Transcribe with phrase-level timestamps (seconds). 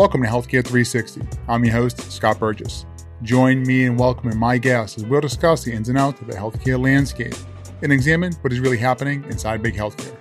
[0.00, 1.20] Welcome to Healthcare 360.
[1.46, 2.86] I'm your host, Scott Burgess.
[3.22, 6.32] Join me in welcoming my guests as we'll discuss the ins and outs of the
[6.32, 7.34] healthcare landscape
[7.82, 10.16] and examine what is really happening inside big healthcare.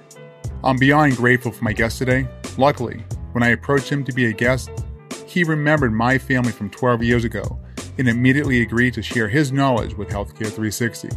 [0.66, 2.28] I'm beyond grateful for my guest today.
[2.58, 4.70] Luckily, when I approached him to be a guest,
[5.26, 7.58] he remembered my family from 12 years ago
[7.98, 11.08] and immediately agreed to share his knowledge with Healthcare 360.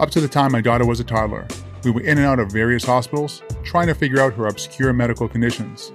[0.00, 1.46] Up to the time my daughter was a toddler,
[1.84, 5.28] we were in and out of various hospitals trying to figure out her obscure medical
[5.28, 5.92] conditions.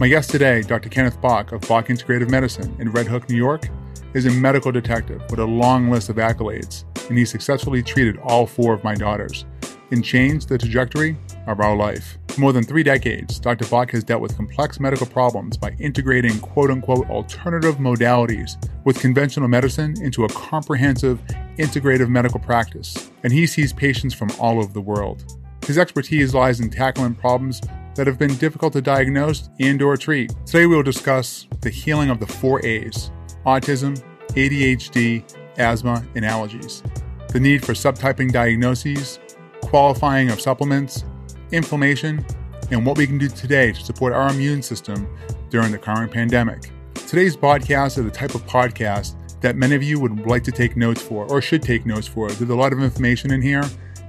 [0.00, 0.88] My guest today, Dr.
[0.88, 3.68] Kenneth Bock of Bock Integrative Medicine in Red Hook, New York,
[4.12, 8.44] is a medical detective with a long list of accolades, and he successfully treated all
[8.44, 9.44] four of my daughters
[9.92, 12.18] and changed the trajectory of our life.
[12.26, 13.66] For more than three decades, Dr.
[13.66, 19.46] Bock has dealt with complex medical problems by integrating quote unquote alternative modalities with conventional
[19.46, 21.20] medicine into a comprehensive,
[21.56, 25.38] integrative medical practice, and he sees patients from all over the world.
[25.64, 27.60] His expertise lies in tackling problems
[27.94, 30.32] that have been difficult to diagnose and or treat.
[30.46, 33.10] Today we will discuss the healing of the four A's:
[33.46, 35.22] autism, ADHD,
[35.58, 36.82] asthma, and allergies.
[37.28, 39.18] The need for subtyping diagnoses,
[39.62, 41.04] qualifying of supplements,
[41.52, 42.24] inflammation,
[42.70, 45.06] and what we can do today to support our immune system
[45.50, 46.70] during the current pandemic.
[47.06, 50.76] Today's podcast is the type of podcast that many of you would like to take
[50.76, 52.30] notes for or should take notes for.
[52.30, 53.64] There's a lot of information in here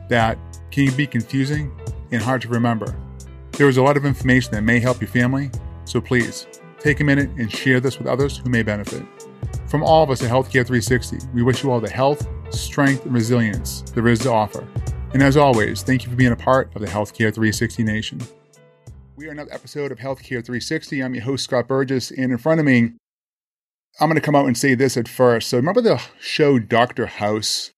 [0.10, 0.38] that
[0.72, 1.72] can be confusing
[2.12, 2.96] and hard to remember.
[3.58, 5.50] There is a lot of information that may help your family,
[5.86, 6.46] so please
[6.78, 9.06] take a minute and share this with others who may benefit.
[9.68, 13.14] From all of us at Healthcare 360, we wish you all the health, strength, and
[13.14, 14.68] resilience there is to offer.
[15.14, 18.20] And as always, thank you for being a part of the Healthcare 360 Nation.
[19.16, 21.02] We are another episode of Healthcare 360.
[21.02, 22.92] I'm your host, Scott Burgess, and in front of me,
[24.02, 25.48] I'm going to come out and say this at first.
[25.48, 27.06] So, remember the show Dr.
[27.06, 27.72] House,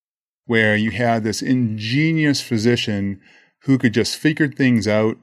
[0.47, 3.21] where you had this ingenious physician
[3.65, 5.19] who could just figure things out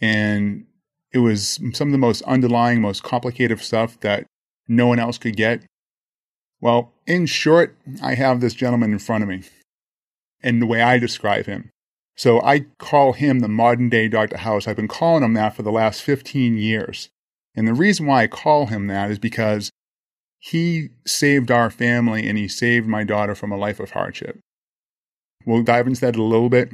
[0.00, 0.66] and
[1.12, 4.26] it was some of the most underlying, most complicated stuff that
[4.66, 5.62] no one else could get.
[6.60, 9.42] Well, in short, I have this gentleman in front of me
[10.42, 11.70] and the way I describe him.
[12.16, 14.38] So I call him the modern day Dr.
[14.38, 14.66] House.
[14.66, 17.08] I've been calling him that for the last 15 years.
[17.54, 19.70] And the reason why I call him that is because
[20.38, 24.38] he saved our family and he saved my daughter from a life of hardship.
[25.46, 26.72] We'll dive into that a little bit,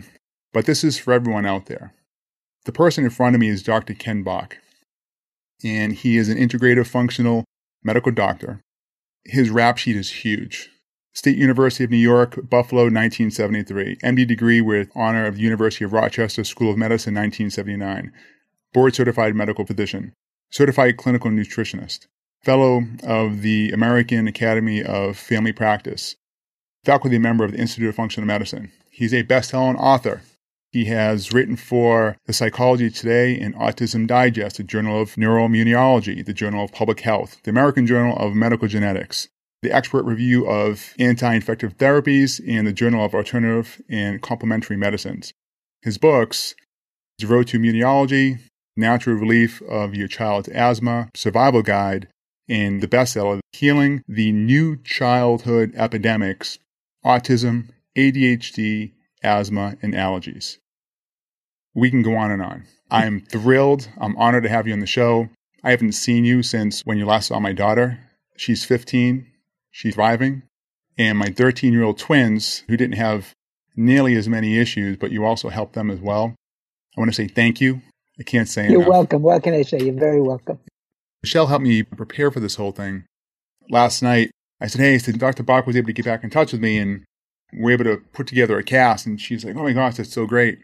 [0.52, 1.94] but this is for everyone out there.
[2.64, 3.92] The person in front of me is Dr.
[3.92, 4.56] Ken Bock,
[5.62, 7.44] and he is an integrative functional
[7.82, 8.60] medical doctor.
[9.24, 10.70] His rap sheet is huge.
[11.12, 13.96] State University of New York, Buffalo, 1973.
[14.02, 18.10] MD degree with honor of the University of Rochester School of Medicine, 1979.
[18.72, 20.12] Board certified medical physician.
[20.50, 22.06] Certified clinical nutritionist.
[22.42, 26.16] Fellow of the American Academy of Family Practice.
[26.84, 28.72] Faculty member of the Institute of Functional Medicine.
[28.90, 30.22] He's a best-selling author
[30.74, 36.32] he has written for the Psychology Today and Autism Digest, the Journal of Neuroimmunology, the
[36.32, 39.28] Journal of Public Health, the American Journal of Medical Genetics,
[39.62, 45.32] the Expert Review of Anti-Infective Therapies, and the Journal of Alternative and Complementary Medicines.
[45.82, 46.56] His books,
[47.20, 48.40] The Road to Immunology,
[48.76, 52.08] Natural Relief of Your Child's Asthma, Survival Guide,
[52.48, 56.58] and the bestseller, Healing the New Childhood Epidemics,
[57.04, 58.90] Autism, ADHD,
[59.22, 60.58] Asthma, and Allergies
[61.74, 62.64] we can go on and on.
[62.90, 63.88] I'm thrilled.
[64.00, 65.28] I'm honored to have you on the show.
[65.62, 67.98] I haven't seen you since when you last saw my daughter.
[68.36, 69.26] She's 15.
[69.70, 70.42] She's thriving.
[70.96, 73.32] And my 13 year old twins, who didn't have
[73.76, 76.34] nearly as many issues, but you also helped them as well.
[76.96, 77.82] I want to say thank you.
[78.20, 78.88] I can't say You're enough.
[78.90, 79.22] welcome.
[79.22, 79.78] What can I say?
[79.80, 80.60] You're very welcome.
[81.22, 83.04] Michelle helped me prepare for this whole thing.
[83.70, 84.30] Last night,
[84.60, 85.42] I said, Hey, said Dr.
[85.42, 87.02] Bock was able to get back in touch with me and
[87.54, 89.06] we're able to put together a cast.
[89.06, 90.58] And she's like, Oh my gosh, that's so great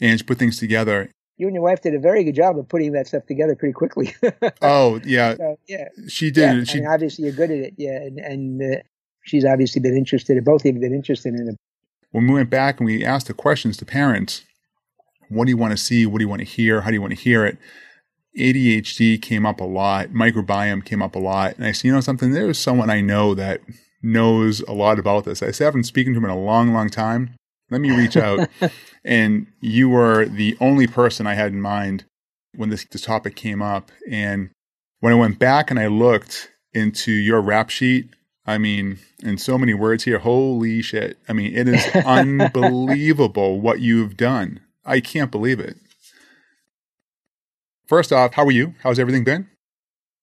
[0.00, 1.10] and put things together.
[1.36, 3.72] You and your wife did a very good job of putting that stuff together pretty
[3.72, 4.14] quickly.
[4.62, 6.58] oh yeah, so, yeah, she did.
[6.58, 7.74] Yeah, she I mean, obviously you're good at it.
[7.78, 8.80] Yeah, and, and uh,
[9.24, 10.42] she's obviously been interested.
[10.44, 11.56] Both of you been interested in it.
[12.10, 14.42] When we went back and we asked the questions to parents,
[15.28, 16.04] what do you want to see?
[16.06, 16.82] What do you want to hear?
[16.82, 17.56] How do you want to hear it?
[18.38, 20.08] ADHD came up a lot.
[20.08, 21.56] Microbiome came up a lot.
[21.56, 22.32] And I said, you know something?
[22.32, 23.60] There's someone I know that
[24.02, 25.42] knows a lot about this.
[25.42, 27.34] I said, I've been speaking to him in a long, long time.
[27.70, 28.48] Let me reach out.
[29.04, 32.04] and you were the only person I had in mind
[32.56, 33.90] when this, this topic came up.
[34.10, 34.50] And
[35.00, 38.10] when I went back and I looked into your rap sheet,
[38.46, 41.18] I mean, in so many words here, holy shit.
[41.28, 44.60] I mean, it is unbelievable what you've done.
[44.84, 45.76] I can't believe it.
[47.86, 48.74] First off, how are you?
[48.82, 49.48] How's everything been?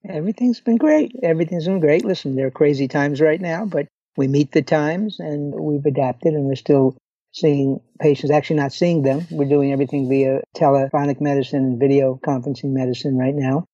[0.08, 1.14] Everything's been great.
[1.22, 2.06] Everything's been great.
[2.06, 6.34] Listen, there are crazy times right now, but we meet the times and we've adapted
[6.34, 6.96] and we're still
[7.32, 9.28] seeing patients, actually not seeing them.
[9.30, 13.66] We're doing everything via telephonic medicine and video conferencing medicine right now.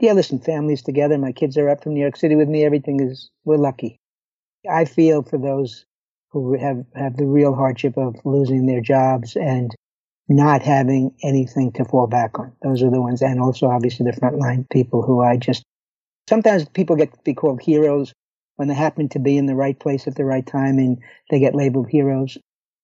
[0.00, 1.18] yeah, listen, families together.
[1.18, 2.64] My kids are up from New York City with me.
[2.64, 4.00] Everything is, we're lucky.
[4.68, 5.84] I feel for those
[6.30, 9.74] who have, have the real hardship of losing their jobs and
[10.28, 12.52] not having anything to fall back on.
[12.62, 13.22] Those are the ones.
[13.22, 15.62] And also, obviously, the frontline people who I just,
[16.28, 18.12] sometimes people get to be called heroes
[18.56, 20.98] when they happen to be in the right place at the right time and
[21.30, 22.38] they get labeled heroes.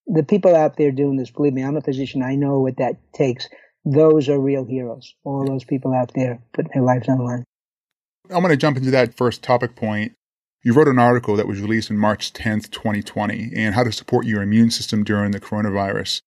[0.08, 2.22] The people out there doing this, believe me, I'm a physician.
[2.22, 3.48] I know what that takes.
[3.84, 5.14] Those are real heroes.
[5.24, 7.44] All those people out there putting their lives on the line.
[8.30, 10.12] I'm going to jump into that first topic point.
[10.62, 14.26] You wrote an article that was released on March 10th, 2020, and how to support
[14.26, 16.20] your immune system during the coronavirus.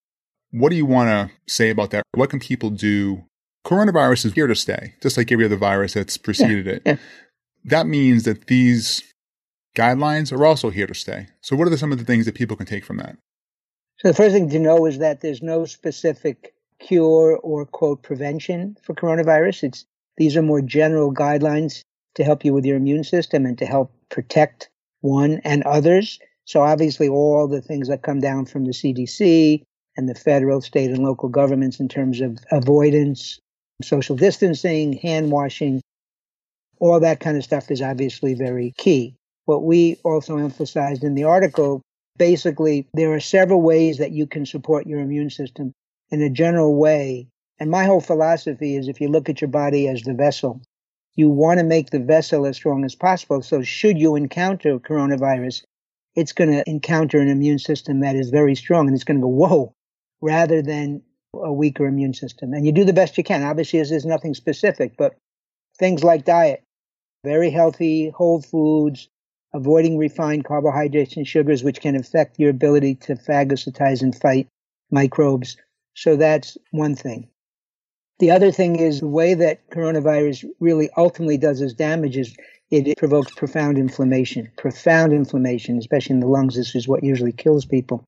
[0.51, 2.03] What do you want to say about that?
[2.13, 3.25] What can people do?
[3.65, 6.81] Coronavirus is here to stay, just like every other virus that's preceded yeah, it.
[6.85, 6.95] Yeah.
[7.65, 9.03] That means that these
[9.75, 11.27] guidelines are also here to stay.
[11.41, 13.17] So, what are the, some of the things that people can take from that?
[14.01, 18.75] So, the first thing to know is that there's no specific cure or quote prevention
[18.81, 19.65] for coronavirus.
[19.65, 19.85] It's
[20.17, 21.83] these are more general guidelines
[22.15, 24.71] to help you with your immune system and to help protect
[25.01, 26.17] one and others.
[26.45, 29.61] So obviously all the things that come down from the CDC
[29.95, 33.37] and the federal, state and local governments in terms of avoidance,
[33.83, 35.79] social distancing, hand washing,
[36.79, 39.13] all that kind of stuff is obviously very key.
[39.45, 41.83] What we also emphasized in the article,
[42.17, 45.73] basically there are several ways that you can support your immune system
[46.09, 47.27] in a general way.
[47.59, 50.61] And my whole philosophy is if you look at your body as the vessel,
[51.15, 53.41] you want to make the vessel as strong as possible.
[53.41, 55.63] So should you encounter coronavirus,
[56.15, 59.23] it's going to encounter an immune system that is very strong and it's going to
[59.23, 59.73] go, whoa,
[60.21, 61.01] rather than
[61.33, 62.53] a weaker immune system.
[62.53, 63.43] And you do the best you can.
[63.43, 65.15] Obviously, this is nothing specific, but
[65.77, 66.63] things like diet,
[67.23, 69.07] very healthy, whole foods,
[69.53, 74.47] avoiding refined carbohydrates and sugars, which can affect your ability to phagocytize and fight
[74.91, 75.57] microbes.
[75.95, 77.27] So that's one thing.
[78.19, 82.35] The other thing is the way that coronavirus really ultimately does its damage is
[82.69, 86.55] it provokes profound inflammation, profound inflammation, especially in the lungs.
[86.55, 88.05] This is what usually kills people.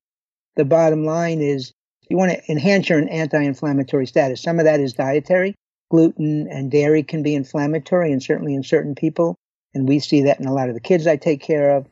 [0.56, 1.72] The bottom line is
[2.08, 4.42] you want to enhance your anti-inflammatory status.
[4.42, 5.54] Some of that is dietary.
[5.90, 9.36] Gluten and dairy can be inflammatory and certainly in certain people.
[9.74, 11.86] And we see that in a lot of the kids I take care of.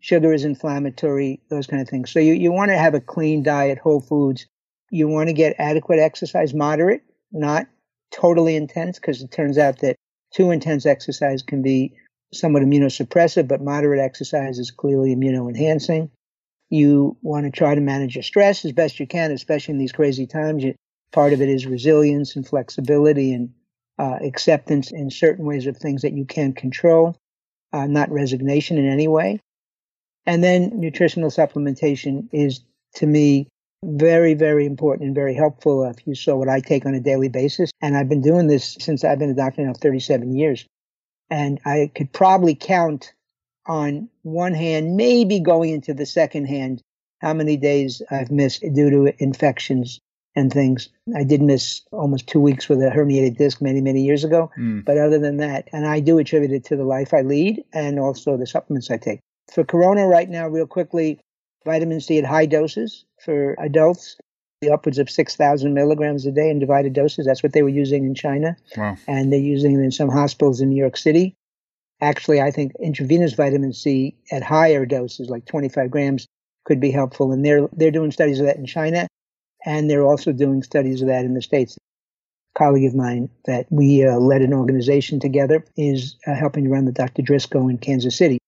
[0.00, 2.12] Sugar is inflammatory, those kind of things.
[2.12, 4.46] So you, you want to have a clean diet, whole foods.
[4.90, 7.66] You want to get adequate exercise, moderate, not
[8.12, 9.96] totally intense, because it turns out that
[10.34, 11.94] too intense exercise can be
[12.34, 16.10] somewhat immunosuppressive, but moderate exercise is clearly immunoenhancing.
[16.68, 19.92] You want to try to manage your stress as best you can, especially in these
[19.92, 20.62] crazy times.
[20.62, 20.74] You,
[21.12, 23.50] part of it is resilience and flexibility and
[23.98, 27.16] uh, acceptance in certain ways of things that you can't control,
[27.72, 29.40] uh, not resignation in any way.
[30.26, 32.60] And then nutritional supplementation is,
[32.96, 33.48] to me,
[33.84, 37.28] very, very important and very helpful if you saw what I take on a daily
[37.28, 37.70] basis.
[37.82, 40.64] And I've been doing this since I've been a doctor now 37 years.
[41.30, 43.12] And I could probably count
[43.66, 46.82] on one hand, maybe going into the second hand,
[47.20, 50.00] how many days I've missed due to infections
[50.36, 50.88] and things.
[51.16, 54.50] I did miss almost two weeks with a herniated disc many, many years ago.
[54.58, 54.84] Mm.
[54.84, 57.98] But other than that, and I do attribute it to the life I lead and
[57.98, 59.20] also the supplements I take.
[59.52, 61.20] For corona right now, real quickly,
[61.64, 64.16] vitamin C at high doses for adults,
[64.60, 67.26] the upwards of 6,000 milligrams a day in divided doses.
[67.26, 68.56] That's what they were using in China.
[68.76, 68.96] Wow.
[69.06, 71.34] And they're using it in some hospitals in New York City.
[72.00, 76.26] Actually, I think intravenous vitamin C at higher doses, like 25 grams,
[76.64, 77.30] could be helpful.
[77.30, 79.06] And they're, they're doing studies of that in China.
[79.64, 81.76] And they're also doing studies of that in the States.
[81.76, 86.70] A colleague of mine that we uh, led an organization together is uh, helping to
[86.70, 87.22] run the Dr.
[87.22, 88.38] Driscoll in Kansas City.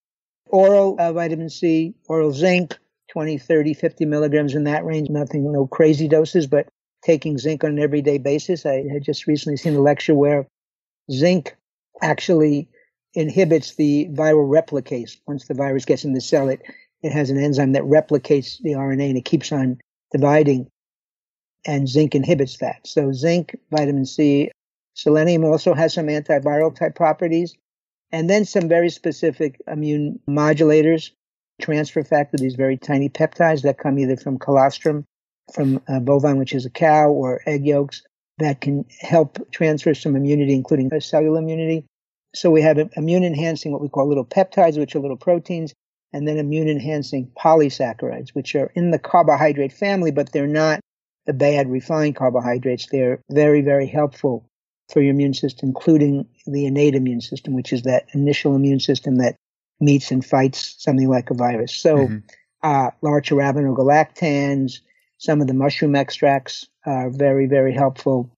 [0.49, 2.79] Oral uh, vitamin C, oral zinc,
[3.11, 5.09] 20, 30, 50 milligrams in that range.
[5.09, 6.69] Nothing, no crazy doses, but
[7.03, 8.67] taking zinc on an everyday basis.
[8.67, 10.47] I had just recently seen a lecture where
[11.11, 11.57] zinc
[12.03, 12.69] actually
[13.15, 15.17] inhibits the viral replicase.
[15.27, 16.61] Once the virus gets in the cell, it,
[17.03, 19.79] it has an enzyme that replicates the RNA and it keeps on
[20.13, 20.69] dividing
[21.67, 22.87] and zinc inhibits that.
[22.87, 24.51] So zinc, vitamin C,
[24.95, 27.55] selenium also has some antiviral type properties,
[28.13, 31.11] and then some very specific immune modulators,
[31.61, 35.05] transfer factor, these very tiny peptides that come either from colostrum,
[35.53, 38.03] from uh, bovine, which is a cow, or egg yolks
[38.39, 41.85] that can help transfer some immunity, including cellular immunity.
[42.35, 45.73] So we have immune enhancing, what we call little peptides, which are little proteins,
[46.13, 50.81] and then immune enhancing polysaccharides, which are in the carbohydrate family, but they're not
[51.33, 52.87] bad refined carbohydrates.
[52.91, 54.49] They're very, very helpful
[54.93, 59.17] for your immune system, including the innate immune system, which is that initial immune system
[59.17, 59.37] that
[59.81, 61.75] meets and fights something like a virus.
[61.75, 62.19] So, mm-hmm.
[62.63, 64.81] uh, large arabinogalactans,
[65.19, 68.31] some of the mushroom extracts are very, very helpful.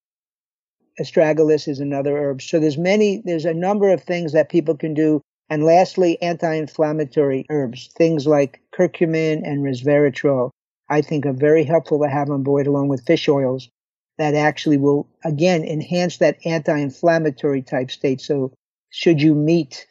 [1.00, 2.42] astragalus is another herb.
[2.42, 5.21] So there's many, there's a number of things that people can do.
[5.50, 10.50] And lastly, anti-inflammatory herbs, things like curcumin and resveratrol,
[10.88, 13.68] I think are very helpful to have on board along with fish oils
[14.16, 18.21] that actually will, again, enhance that anti-inflammatory type state.
[18.21, 18.52] So
[18.90, 19.87] should you meet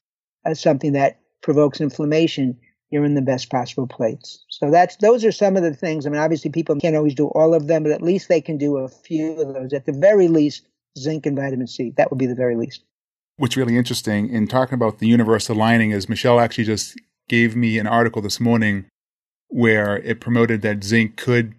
[0.45, 2.57] uh, something that provokes inflammation,
[2.89, 4.43] you're in the best possible place.
[4.49, 6.05] So that's those are some of the things.
[6.05, 8.57] I mean, obviously people can't always do all of them, but at least they can
[8.57, 9.73] do a few of those.
[9.73, 11.93] At the very least, zinc and vitamin C.
[11.97, 12.81] That would be the very least.
[13.37, 16.99] What's really interesting in talking about the universal lining is Michelle actually just
[17.29, 18.85] gave me an article this morning
[19.49, 21.55] where it promoted that zinc could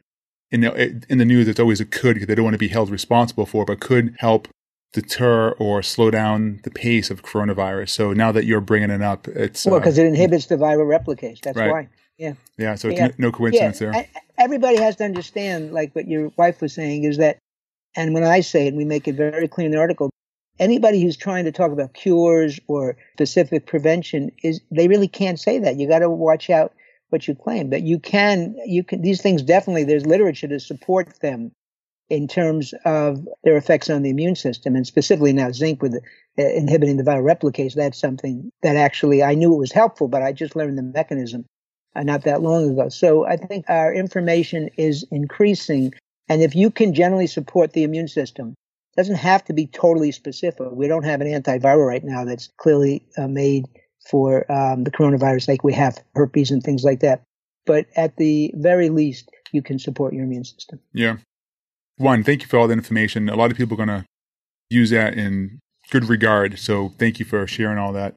[0.51, 2.69] in the, in the news it's always a could because they don't want to be
[2.69, 4.49] held responsible for, but could help
[4.93, 7.91] deter or slow down the pace of coronavirus.
[7.91, 10.87] So now that you're bringing it up, it's well because uh, it inhibits the viral
[10.87, 11.41] replicase.
[11.43, 11.71] That's right.
[11.71, 11.89] why.
[12.17, 12.35] Yeah.
[12.57, 12.75] Yeah.
[12.75, 13.09] So it's yeah.
[13.19, 13.93] no coincidence yeah.
[13.93, 14.09] there.
[14.39, 17.39] Everybody has to understand, like what your wife was saying, is that,
[17.97, 20.11] and when I say it, we make it very clear in the article.
[20.59, 25.59] Anybody who's trying to talk about cures or specific prevention is they really can't say
[25.61, 25.77] that.
[25.77, 26.73] You got to watch out
[27.11, 27.71] what you claim.
[27.71, 29.03] that you can, you can.
[29.03, 29.85] These things definitely.
[29.85, 31.53] There's literature to support them
[32.09, 36.43] in terms of their effects on the immune system, and specifically now zinc with uh,
[36.43, 37.75] inhibiting the viral replicase.
[37.75, 41.45] That's something that actually I knew it was helpful, but I just learned the mechanism
[41.95, 42.89] uh, not that long ago.
[42.89, 45.93] So I think our information is increasing,
[46.29, 48.55] and if you can generally support the immune system,
[48.97, 50.67] doesn't have to be totally specific.
[50.73, 53.65] We don't have an antiviral right now that's clearly uh, made
[54.11, 57.23] for um, the coronavirus, like we have herpes and things like that.
[57.67, 60.81] But at the very least, you can support your immune system.
[60.93, 61.17] Yeah
[61.99, 63.29] one, thank you for all the information.
[63.29, 64.07] A lot of people are going to
[64.71, 65.59] use that in
[65.91, 66.59] good regard.
[66.59, 68.15] So thank you for sharing all that.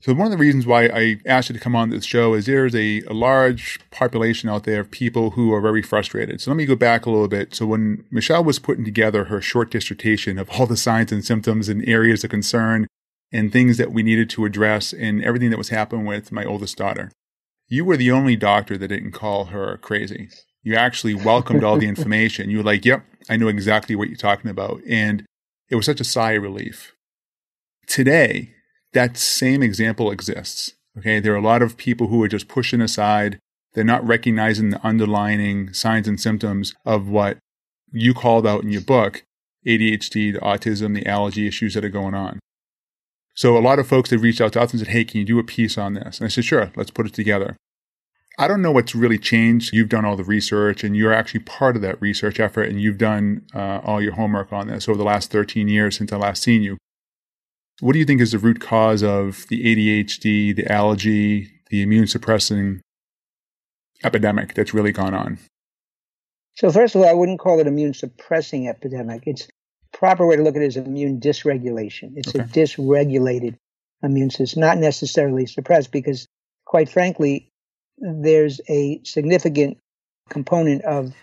[0.00, 2.46] So one of the reasons why I asked you to come on this show is
[2.46, 6.40] there's a, a, large population out there of people who are very frustrated.
[6.40, 7.54] So let me go back a little bit.
[7.54, 11.70] So when Michelle was putting together her short dissertation of all the signs and symptoms
[11.70, 12.86] and areas of concern
[13.32, 16.76] and things that we needed to address and everything that was happening with my oldest
[16.76, 17.10] daughter,
[17.68, 20.30] you were the only doctor that didn't call her crazy
[20.66, 22.50] you actually welcomed all the information.
[22.50, 24.80] You were like, yep, I know exactly what you're talking about.
[24.88, 25.24] And
[25.70, 26.92] it was such a sigh of relief.
[27.86, 28.52] Today,
[28.92, 30.72] that same example exists.
[30.98, 31.20] Okay.
[31.20, 33.38] There are a lot of people who are just pushing aside.
[33.74, 37.38] They're not recognizing the underlying signs and symptoms of what
[37.92, 39.22] you called out in your book
[39.64, 42.40] ADHD, the autism, the allergy issues that are going on.
[43.36, 45.26] So a lot of folks have reached out to us and said, Hey, can you
[45.26, 46.18] do a piece on this?
[46.18, 47.56] And I said, Sure, let's put it together.
[48.38, 49.72] I don't know what's really changed.
[49.72, 52.98] You've done all the research and you're actually part of that research effort and you've
[52.98, 56.42] done uh, all your homework on this over the last 13 years since I last
[56.42, 56.76] seen you.
[57.80, 62.06] What do you think is the root cause of the ADHD, the allergy, the immune
[62.06, 62.80] suppressing
[64.02, 65.38] epidemic that's really gone on?
[66.54, 69.24] So, first of all, I wouldn't call it immune suppressing epidemic.
[69.26, 69.46] It's
[69.96, 72.12] proper way to look at it is immune dysregulation.
[72.16, 72.40] It's okay.
[72.40, 73.56] a dysregulated
[74.02, 76.28] immune system, not necessarily suppressed, because
[76.64, 77.48] quite frankly,
[77.98, 79.78] there's a significant
[80.28, 81.14] component of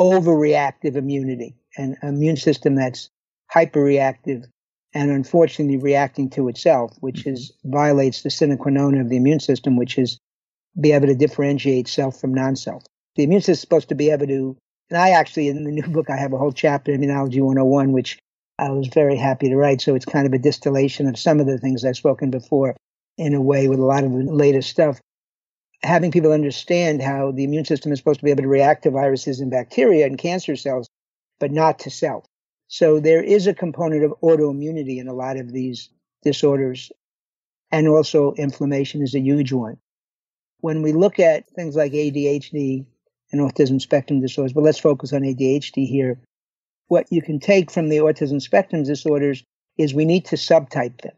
[0.00, 3.10] overreactive immunity, an immune system that's
[3.54, 4.46] hyperreactive
[4.94, 7.34] and unfortunately reacting to itself, which mm-hmm.
[7.34, 10.18] is violates the sine qua non of the immune system, which is
[10.80, 12.82] be able to differentiate self from non-self.
[13.16, 14.56] The immune system is supposed to be able to,
[14.90, 18.18] and I actually in the new book I have a whole chapter Immunology 101, which
[18.58, 19.80] I was very happy to write.
[19.80, 22.76] So it's kind of a distillation of some of the things I've spoken before
[23.18, 25.00] in a way with a lot of the latest stuff
[25.82, 28.90] having people understand how the immune system is supposed to be able to react to
[28.90, 30.88] viruses and bacteria and cancer cells,
[31.38, 32.24] but not to self.
[32.68, 35.90] So there is a component of autoimmunity in a lot of these
[36.22, 36.90] disorders.
[37.70, 39.76] And also inflammation is a huge one.
[40.60, 42.86] When we look at things like ADHD
[43.32, 46.18] and autism spectrum disorders, but let's focus on ADHD here.
[46.88, 49.42] What you can take from the autism spectrum disorders
[49.76, 51.14] is we need to subtype them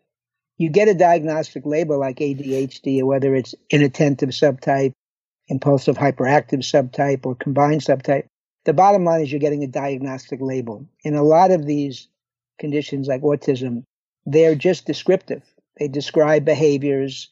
[0.58, 4.92] you get a diagnostic label like ADHD, whether it's inattentive subtype,
[5.46, 8.26] impulsive hyperactive subtype, or combined subtype.
[8.64, 10.84] The bottom line is you're getting a diagnostic label.
[11.04, 12.08] In a lot of these
[12.58, 13.84] conditions like autism,
[14.26, 15.44] they're just descriptive.
[15.78, 17.30] They describe behaviors,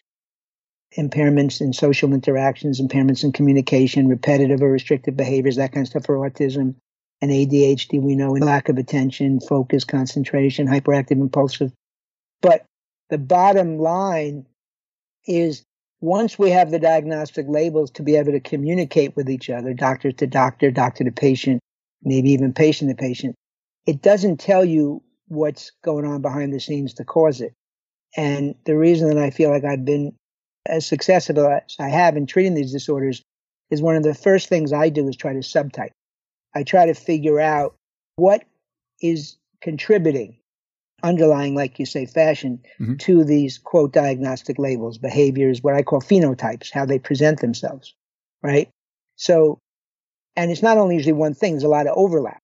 [0.96, 6.06] impairments in social interactions, impairments in communication, repetitive or restrictive behaviors, that kind of stuff
[6.06, 6.74] for autism.
[7.22, 11.72] And ADHD, we know, in lack of attention, focus, concentration, hyperactive, impulsive.
[12.42, 12.64] But
[13.08, 14.46] the bottom line
[15.26, 15.62] is
[16.00, 20.12] once we have the diagnostic labels to be able to communicate with each other, doctor
[20.12, 21.60] to doctor, doctor to patient,
[22.02, 23.34] maybe even patient to patient,
[23.86, 27.54] it doesn't tell you what's going on behind the scenes to cause it.
[28.16, 30.12] And the reason that I feel like I've been
[30.68, 33.22] as successful as I have in treating these disorders
[33.70, 35.90] is one of the first things I do is try to subtype.
[36.54, 37.74] I try to figure out
[38.16, 38.44] what
[39.00, 40.38] is contributing,
[41.02, 42.96] underlying, like you say, fashion mm-hmm.
[42.96, 47.94] to these quote diagnostic labels, behaviors, what I call phenotypes, how they present themselves,
[48.42, 48.68] right?
[49.16, 49.58] So,
[50.36, 52.40] and it's not only usually one thing, there's a lot of overlap.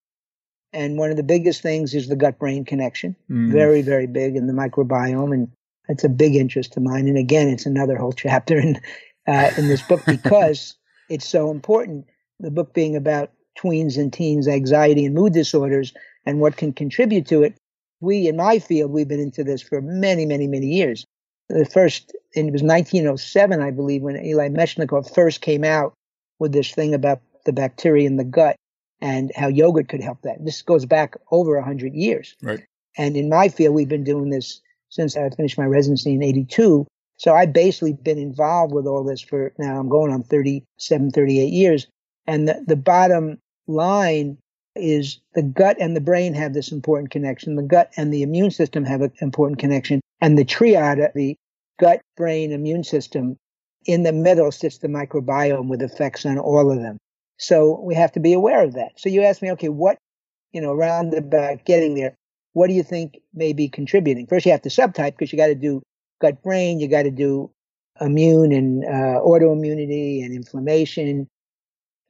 [0.75, 3.53] And one of the biggest things is the gut brain connection, mm.
[3.53, 5.35] very, very big in the microbiome.
[5.35, 5.53] And
[5.89, 7.09] it's a big interest of mine.
[7.09, 8.81] And again, it's another whole chapter in,
[9.27, 10.77] uh, in this book because
[11.09, 12.07] it's so important.
[12.41, 15.93] The book being about tweens and teens anxiety and mood disorders
[16.25, 17.55] and what can contribute to it.
[18.01, 21.05] We, in my field, we've been into this for many, many, many years.
[21.49, 25.93] The first, and it was 1907, I believe, when Elie Metchnikoff first came out
[26.39, 28.57] with this thing about the bacteria in the gut
[29.01, 30.45] and how yogurt could help that.
[30.45, 32.37] This goes back over 100 years.
[32.43, 32.65] Right.
[32.97, 34.61] And in my field, we've been doing this
[34.93, 36.87] since I finished my residency in 82.
[37.17, 41.47] So I've basically been involved with all this for now, I'm going on 37, 38
[41.47, 41.87] years.
[42.27, 44.37] And the, the bottom line
[44.77, 47.57] is the gut and the brain have this important connection.
[47.57, 50.01] The gut and the immune system have an important connection.
[50.21, 51.37] And the triad, uh, the
[51.81, 53.37] gut, brain, immune system,
[53.87, 56.99] in the middle sits the microbiome with effects on all of them.
[57.39, 58.93] So we have to be aware of that.
[58.99, 59.97] So you ask me, okay, what,
[60.53, 62.15] you know, around about getting there,
[62.53, 64.27] what do you think may be contributing?
[64.27, 65.83] First, you have to subtype because you got to do
[66.21, 67.51] gut brain, you got to do
[68.01, 71.29] immune and uh, autoimmunity and inflammation.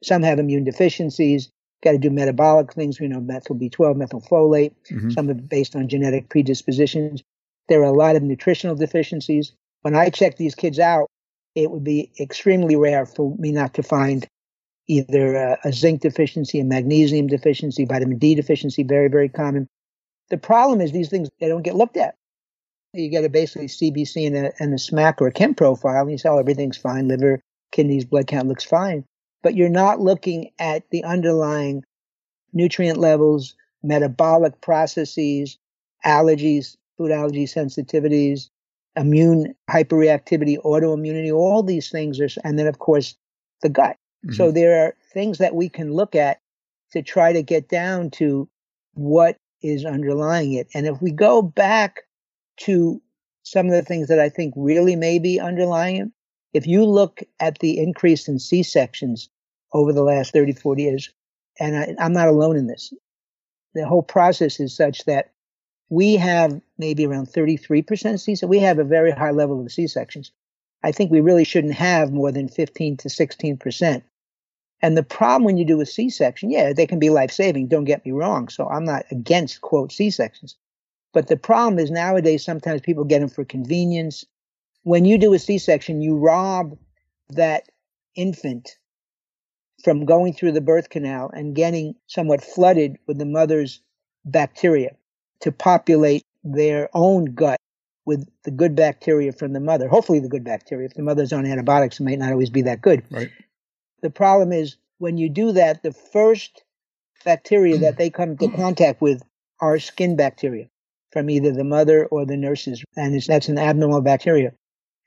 [0.03, 1.49] Some have immune deficiencies.
[1.83, 4.73] Got to do metabolic things, We know, methyl B12, methylfolate.
[4.89, 5.11] Mm-hmm.
[5.11, 7.21] Some are based on genetic predispositions.
[7.67, 9.51] There are a lot of nutritional deficiencies.
[9.81, 11.09] When I check these kids out,
[11.55, 14.25] it would be extremely rare for me not to find
[14.87, 19.67] either a, a zinc deficiency, a magnesium deficiency, vitamin D deficiency, very, very common.
[20.33, 22.15] The problem is these things, they don't get looked at.
[22.91, 26.09] You get a basically CBC and a, and a SMAC or a chem profile, and
[26.09, 27.39] you say, oh, everything's fine, liver,
[27.71, 29.05] kidneys, blood count looks fine.
[29.43, 31.83] But you're not looking at the underlying
[32.51, 35.59] nutrient levels, metabolic processes,
[36.03, 38.49] allergies, food allergy sensitivities,
[38.95, 43.15] immune hyperreactivity, autoimmunity, all these things are, and then of course
[43.61, 43.97] the gut.
[44.25, 44.33] Mm-hmm.
[44.33, 46.39] So there are things that we can look at
[46.93, 48.49] to try to get down to
[48.95, 50.67] what is underlying it.
[50.73, 52.01] And if we go back
[52.61, 53.01] to
[53.43, 56.07] some of the things that I think really may be underlying it,
[56.53, 59.29] if you look at the increase in C sections
[59.73, 61.09] over the last 30, 40 years,
[61.59, 62.93] and I, I'm not alone in this,
[63.73, 65.31] the whole process is such that
[65.89, 68.49] we have maybe around 33% C section.
[68.49, 70.31] We have a very high level of C sections.
[70.83, 74.03] I think we really shouldn't have more than 15 to 16%.
[74.83, 77.69] And the problem when you do a C section, yeah, they can be life saving,
[77.69, 78.49] don't get me wrong.
[78.49, 80.57] So I'm not against, quote, C sections.
[81.13, 84.25] But the problem is nowadays, sometimes people get them for convenience.
[84.83, 86.77] When you do a C section, you rob
[87.29, 87.69] that
[88.15, 88.77] infant
[89.85, 93.81] from going through the birth canal and getting somewhat flooded with the mother's
[94.25, 94.97] bacteria
[95.41, 97.59] to populate their own gut
[98.05, 99.87] with the good bacteria from the mother.
[99.87, 100.87] Hopefully, the good bacteria.
[100.87, 103.03] If the mother's on antibiotics, it might not always be that good.
[103.09, 103.29] Right.
[104.03, 106.63] The problem is when you do that, the first
[107.23, 109.23] bacteria that they come into contact with
[109.61, 110.67] are skin bacteria
[111.11, 112.83] from either the mother or the nurses.
[112.97, 114.51] And that's an abnormal bacteria.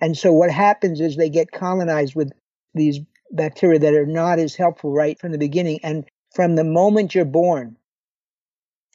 [0.01, 2.33] And so what happens is they get colonized with
[2.73, 3.01] these
[3.33, 5.81] bacteria that are not as helpful right from the beginning.
[5.83, 7.77] And from the moment you're born,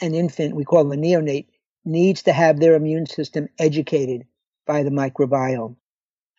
[0.02, 1.46] an infant, we call the neonate,
[1.86, 4.26] needs to have their immune system educated
[4.66, 5.76] by the microbiome.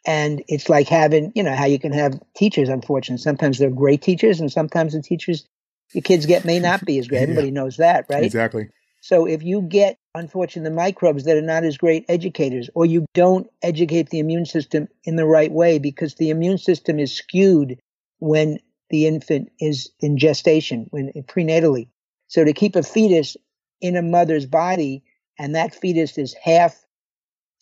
[0.05, 3.23] And it's like having, you know, how you can have teachers, unfortunately.
[3.23, 5.47] Sometimes they're great teachers, and sometimes the teachers
[5.93, 7.23] your kids get may not be as great.
[7.23, 7.55] Everybody yeah.
[7.55, 8.25] knows that, right?
[8.25, 8.69] Exactly.
[9.01, 13.05] So if you get, unfortunately, the microbes that are not as great educators, or you
[13.15, 17.79] don't educate the immune system in the right way, because the immune system is skewed
[18.21, 18.59] when
[18.91, 21.89] the infant is in gestation, when eh, prenatally.
[22.29, 23.37] So to keep a fetus
[23.81, 25.03] in a mother's body,
[25.39, 26.82] and that fetus is half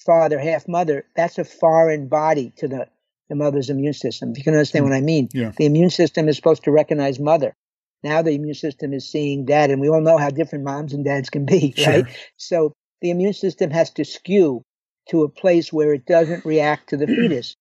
[0.04, 2.88] father, half mother, that's a foreign body to the,
[3.28, 4.30] the mother's immune system.
[4.30, 4.90] If you can understand hmm.
[4.90, 5.28] what I mean.
[5.32, 5.52] Yeah.
[5.56, 7.54] The immune system is supposed to recognize mother.
[8.02, 11.04] Now the immune system is seeing dad, and we all know how different moms and
[11.04, 12.06] dads can be, right?
[12.36, 14.62] So the immune system has to skew
[15.10, 17.54] to a place where it doesn't react to the fetus.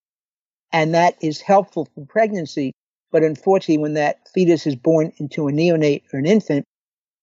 [0.72, 2.74] And that is helpful for pregnancy.
[3.12, 6.64] But unfortunately, when that fetus is born into a neonate or an infant,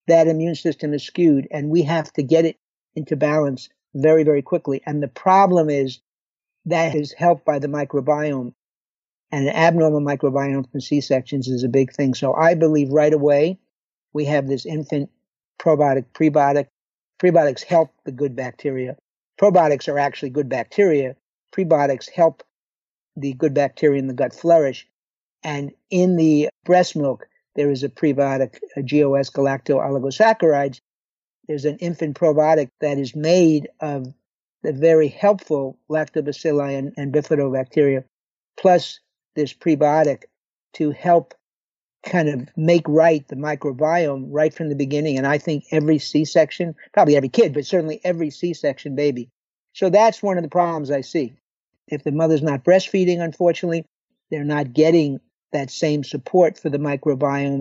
[0.09, 2.57] that immune system is skewed and we have to get it
[2.97, 4.83] into balance very, very quickly.
[4.87, 6.01] And the problem is
[6.67, 8.53] that is helped by the microbiome.
[9.33, 12.15] And an abnormal microbiome from C sections is a big thing.
[12.15, 13.59] So I believe right away
[14.13, 15.11] we have this infant
[15.59, 16.69] probiotic, prebiotic.
[17.21, 18.97] Prebiotics help the good bacteria.
[19.41, 21.17] Probiotics are actually good bacteria.
[21.53, 22.43] Prebiotics help
[23.17, 24.87] the good bacteria in the gut flourish.
[25.43, 30.81] And in the breast milk, there is a prebiotic, a GOS galacto oligosaccharides,
[31.47, 34.13] there's an infant probiotic that is made of
[34.63, 38.05] the very helpful lactobacilli and, and bifidobacteria,
[38.57, 39.01] plus
[39.35, 40.25] this prebiotic
[40.75, 41.35] to help
[42.05, 45.19] kind of make right the microbiome right from the beginning.
[45.19, 49.29] And I think every C section, probably every kid, but certainly every C section baby.
[49.73, 51.35] So that's one of the problems I see.
[51.89, 53.85] If the mother's not breastfeeding, unfortunately,
[54.31, 55.21] they're not getting
[55.53, 57.61] that same support for the microbiome.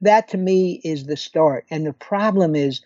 [0.00, 1.64] That to me is the start.
[1.70, 2.82] And the problem is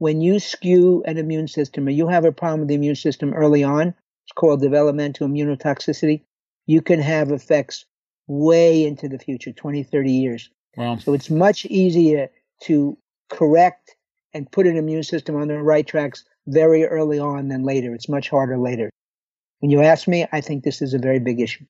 [0.00, 3.34] when you skew an immune system or you have a problem with the immune system
[3.34, 3.88] early on,
[4.24, 6.22] it's called developmental immunotoxicity,
[6.64, 7.84] you can have effects
[8.26, 10.50] way into the future 20, 30 years.
[10.74, 10.96] Wow.
[10.96, 12.30] So it's much easier
[12.62, 12.96] to
[13.28, 13.94] correct
[14.32, 17.94] and put an immune system on the right tracks very early on than later.
[17.94, 18.88] It's much harder later.
[19.58, 21.66] When you ask me, I think this is a very big issue.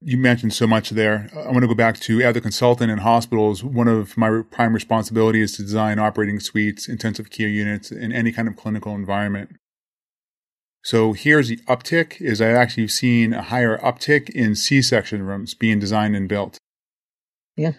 [0.00, 1.30] You mentioned so much there.
[1.34, 3.64] I want to go back to as a consultant in hospitals.
[3.64, 8.30] One of my prime responsibilities is to design operating suites, intensive care units in any
[8.30, 9.56] kind of clinical environment.
[10.84, 15.78] So here's the uptick is I've actually seen a higher uptick in C-section rooms being
[15.78, 16.58] designed and built.
[17.56, 17.72] Yeah.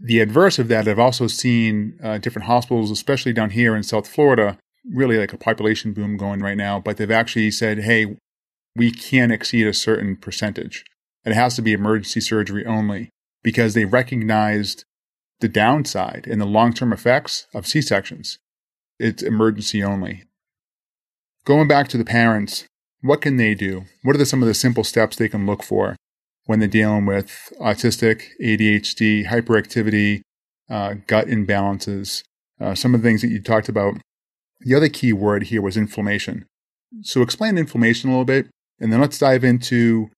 [0.00, 4.08] The adverse of that, I've also seen uh, different hospitals, especially down here in South
[4.08, 4.58] Florida,
[4.92, 8.16] really like a population boom going right now, but they've actually said, hey,
[8.74, 10.84] we can't exceed a certain percentage.
[11.24, 13.10] It has to be emergency surgery only
[13.42, 14.84] because they recognized
[15.40, 18.38] the downside and the long term effects of C sections.
[18.98, 20.24] It's emergency only.
[21.44, 22.66] Going back to the parents,
[23.00, 23.84] what can they do?
[24.02, 25.96] What are the, some of the simple steps they can look for
[26.44, 30.20] when they're dealing with autistic, ADHD, hyperactivity,
[30.68, 32.22] uh, gut imbalances?
[32.60, 33.94] Uh, some of the things that you talked about.
[34.60, 36.44] The other key word here was inflammation.
[37.02, 40.10] So explain inflammation a little bit, and then let's dive into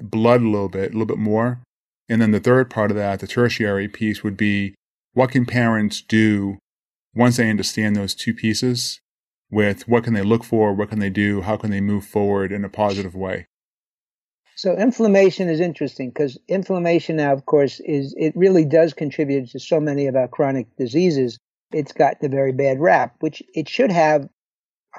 [0.00, 1.60] blood a little bit, a little bit more.
[2.08, 4.74] And then the third part of that, the tertiary piece, would be
[5.12, 6.58] what can parents do
[7.14, 9.00] once they understand those two pieces
[9.50, 12.52] with what can they look for, what can they do, how can they move forward
[12.52, 13.46] in a positive way?
[14.56, 19.58] So inflammation is interesting because inflammation now, of course, is it really does contribute to
[19.58, 21.38] so many of our chronic diseases.
[21.72, 24.28] It's got the very bad rap, which it should have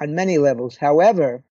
[0.00, 0.76] on many levels.
[0.76, 1.44] However,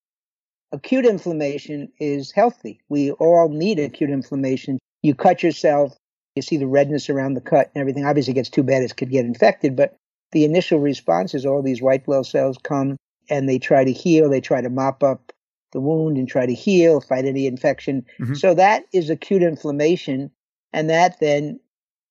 [0.71, 2.79] acute inflammation is healthy.
[2.89, 4.79] We all need acute inflammation.
[5.01, 5.95] You cut yourself,
[6.35, 8.05] you see the redness around the cut and everything.
[8.05, 9.95] Obviously, it gets too bad, it could get infected, but
[10.31, 12.95] the initial response is all these white blood cells come
[13.29, 15.31] and they try to heal, they try to mop up
[15.71, 18.05] the wound and try to heal, fight any infection.
[18.19, 18.35] Mm-hmm.
[18.35, 20.31] So that is acute inflammation,
[20.73, 21.59] and that then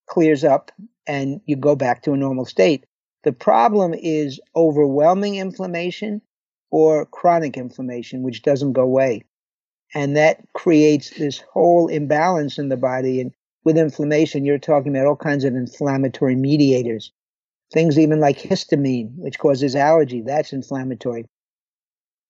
[0.06, 0.70] clears up
[1.06, 2.84] and you go back to a normal state.
[3.22, 6.22] The problem is overwhelming inflammation
[6.70, 9.24] or chronic inflammation, which doesn't go away.
[9.94, 13.20] And that creates this whole imbalance in the body.
[13.20, 13.32] And
[13.64, 17.12] with inflammation, you're talking about all kinds of inflammatory mediators.
[17.72, 21.26] Things even like histamine, which causes allergy, that's inflammatory.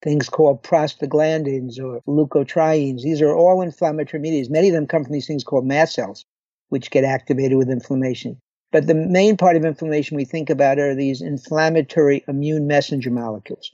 [0.03, 4.51] Things called prostaglandins or leukotrienes, these are all inflammatory mediators.
[4.51, 6.25] Many of them come from these things called mast cells,
[6.71, 8.39] which get activated with inflammation.
[8.73, 13.73] But the main part of inflammation we think about are these inflammatory immune messenger molecules.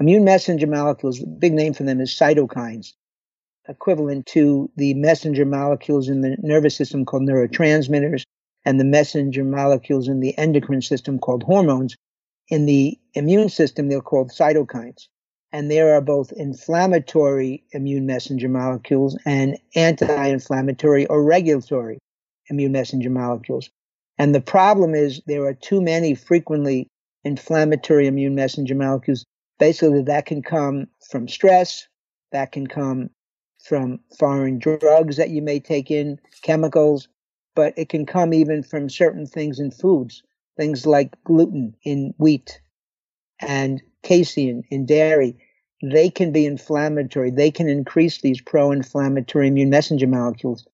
[0.00, 2.92] Immune messenger molecules, the big name for them is cytokines,
[3.68, 8.24] equivalent to the messenger molecules in the nervous system called neurotransmitters
[8.64, 11.96] and the messenger molecules in the endocrine system called hormones.
[12.48, 15.08] In the immune system, they're called cytokines.
[15.52, 21.98] And there are both inflammatory immune messenger molecules and anti inflammatory or regulatory
[22.50, 23.70] immune messenger molecules.
[24.18, 26.88] And the problem is there are too many frequently
[27.24, 29.24] inflammatory immune messenger molecules.
[29.58, 31.88] Basically, that can come from stress,
[32.32, 33.10] that can come
[33.64, 37.08] from foreign drugs that you may take in, chemicals,
[37.54, 40.22] but it can come even from certain things in foods,
[40.56, 42.60] things like gluten in wheat
[43.40, 45.36] and casein in dairy.
[45.82, 47.30] They can be inflammatory.
[47.30, 50.66] They can increase these pro inflammatory immune messenger molecules.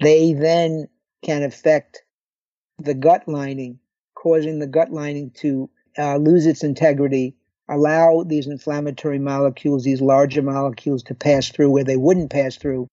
[0.00, 0.88] They then
[1.22, 2.02] can affect
[2.78, 3.78] the gut lining,
[4.14, 7.36] causing the gut lining to uh, lose its integrity,
[7.70, 12.88] allow these inflammatory molecules, these larger molecules, to pass through where they wouldn't pass through,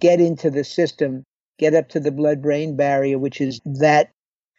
[0.00, 1.22] get into the system,
[1.58, 4.10] get up to the blood brain barrier, which is that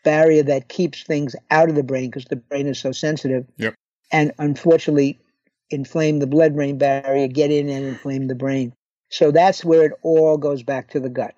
[0.04, 3.46] barrier that keeps things out of the brain because the brain is so sensitive.
[3.58, 3.76] Yep.
[4.12, 5.20] And unfortunately,
[5.70, 8.74] inflame the blood brain barrier, get in and inflame the brain.
[9.10, 11.36] So that's where it all goes back to the gut.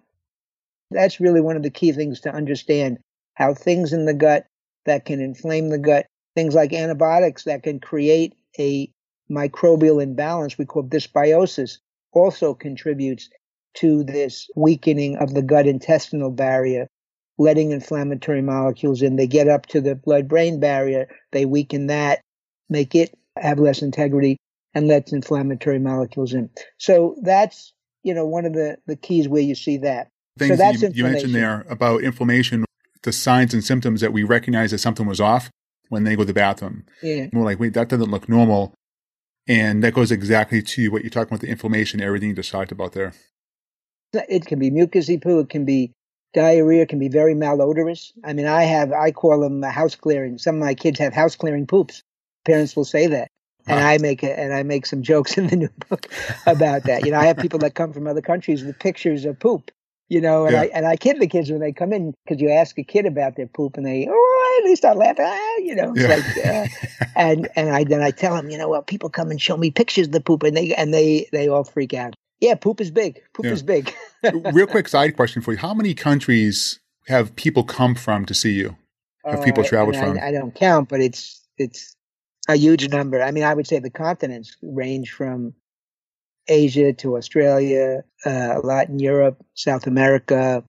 [0.92, 3.00] That's really one of the key things to understand
[3.36, 4.46] how things in the gut
[4.86, 8.92] that can inflame the gut, things like antibiotics that can create a
[9.30, 11.78] microbial imbalance we call dysbiosis
[12.14, 13.30] also contributes
[13.74, 16.88] to this weakening of the gut intestinal barrier,
[17.38, 19.16] letting inflammatory molecules in.
[19.16, 22.22] They get up to the blood brain barrier, they weaken that,
[22.70, 24.38] make it have less integrity,
[24.74, 26.50] and lets inflammatory molecules in.
[26.78, 30.10] So that's you know one of the the keys where you see that.
[30.38, 32.66] Things so that's you, you mentioned there about inflammation,
[33.04, 35.50] the signs and symptoms that we recognize that something was off
[35.92, 36.86] when they go to the bathroom.
[37.04, 37.28] Yeah.
[37.34, 38.74] We're like, wait, that doesn't look normal.
[39.46, 42.72] And that goes exactly to what you're talking about the inflammation, everything you just talked
[42.72, 43.14] about there.
[44.14, 45.92] It can be mucousy poo, it can be
[46.34, 48.14] diarrhea, it can be very malodorous.
[48.24, 50.38] I mean, I have, I call them house clearing.
[50.38, 52.02] Some of my kids have house clearing poops.
[52.46, 53.28] Parents will say that.
[53.68, 56.08] And I make a, and I make some jokes in the new book
[56.48, 57.06] about that.
[57.06, 59.72] You know, I have people that come from other countries with pictures of poop.
[60.08, 60.62] You know, and Yeah.
[60.64, 63.06] I and I kid the kids when they come in because you ask a kid
[63.06, 64.31] about their poop and they oh
[64.66, 65.26] they start laughing.
[65.28, 66.08] Ah, you know, Yeah.
[66.08, 66.68] like uh,
[67.16, 69.72] and and I then I tell them, you know, well, people come and show me
[69.72, 72.14] pictures of the poop and they and they they all freak out.
[72.40, 73.22] Yeah, poop is big.
[73.34, 73.52] Poop Yeah.
[73.54, 73.94] is big.
[74.34, 75.58] Real quick side question for you.
[75.60, 78.78] How many countries have people come from to see you?
[79.26, 80.24] Have people Uh, traveled and from?
[80.24, 81.96] I, I don't count, but it's it's
[82.48, 83.22] a huge number.
[83.22, 85.54] I mean, I would say the continents range from
[86.48, 90.64] Asia to Australia, uh, a lot in Europe, South America.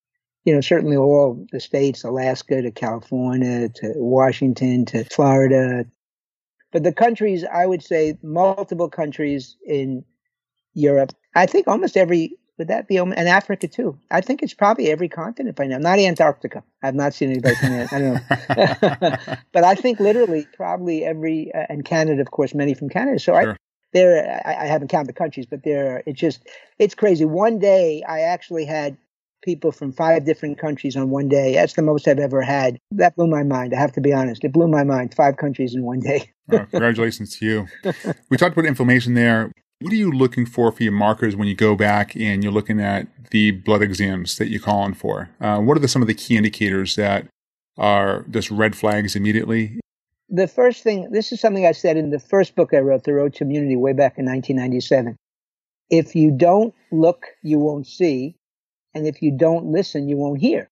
[0.45, 5.85] You know, certainly all the states, Alaska to California to Washington to Florida.
[6.73, 10.05] But the countries, I would say, multiple countries in
[10.75, 11.13] Europe.
[11.35, 13.99] I think almost every would that be and Africa too?
[14.11, 15.79] I think it's probably every continent by now.
[15.79, 16.63] Not Antarctica.
[16.83, 17.89] I've not seen anybody from there.
[17.91, 19.37] I don't know.
[19.53, 23.19] but I think literally probably every uh, and Canada, of course, many from Canada.
[23.19, 23.53] So Sure.
[23.53, 23.57] I
[23.93, 26.47] there I, I haven't counted the countries, but there it's just
[26.79, 27.25] it's crazy.
[27.25, 28.97] One day I actually had
[29.43, 31.55] people from five different countries on one day.
[31.55, 32.79] That's the most I've ever had.
[32.93, 33.75] That blew my mind.
[33.75, 34.45] I have to be honest.
[34.45, 35.15] It blew my mind.
[35.15, 36.31] Five countries in one day.
[36.51, 37.95] Oh, congratulations to you.
[38.29, 39.53] We talked about inflammation there.
[39.81, 42.81] What are you looking for for your markers when you go back and you're looking
[42.81, 45.31] at the blood exams that you're calling for?
[45.41, 47.29] Uh, what are the, some of the key indicators that
[47.79, 49.81] are just red flags immediately?
[50.33, 53.13] the first thing this is something i said in the first book i wrote the
[53.13, 55.15] road to immunity way back in 1997
[55.91, 58.35] if you don't look you won't see
[58.95, 60.69] and if you don't listen you won't hear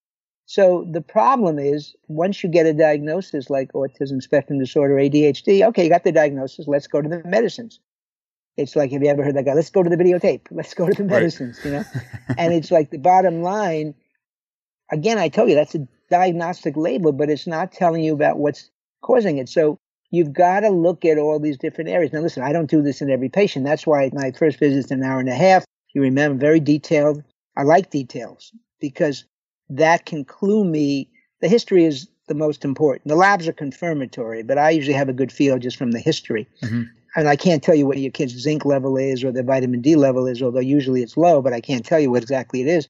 [0.47, 5.85] so the problem is once you get a diagnosis like autism spectrum disorder adhd okay
[5.85, 7.81] you got the diagnosis let's go to the medicines
[8.57, 10.87] it's like have you ever heard that guy let's go to the videotape let's go
[10.89, 11.21] to the Right.
[11.21, 11.85] medicines you know
[12.39, 13.95] and it's like the bottom line
[14.91, 18.71] again i tell you that's a diagnostic label but it's not telling you about what's
[19.03, 19.49] causing it.
[19.49, 19.79] So
[20.11, 22.13] you've got to look at all these different areas.
[22.13, 23.65] Now, listen, I don't do this in every patient.
[23.65, 25.65] That's why my first visit is an hour and a half.
[25.95, 27.23] You remember, very detailed.
[27.57, 29.25] I like details because
[29.69, 31.11] that can clue me.
[31.41, 33.09] The history is the most important.
[33.09, 36.47] The labs are confirmatory, but I usually have a good feel just from the history.
[36.63, 36.89] Mhm.
[37.17, 39.97] And I can't tell you what your kid's zinc level is or their vitamin D
[39.97, 42.89] level is, although usually it's low, but I can't tell you what exactly it is.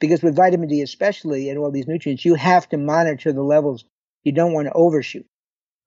[0.00, 3.84] Because with vitamin D, especially, and all these nutrients, you have to monitor the levels.
[4.24, 5.26] You don't want to overshoot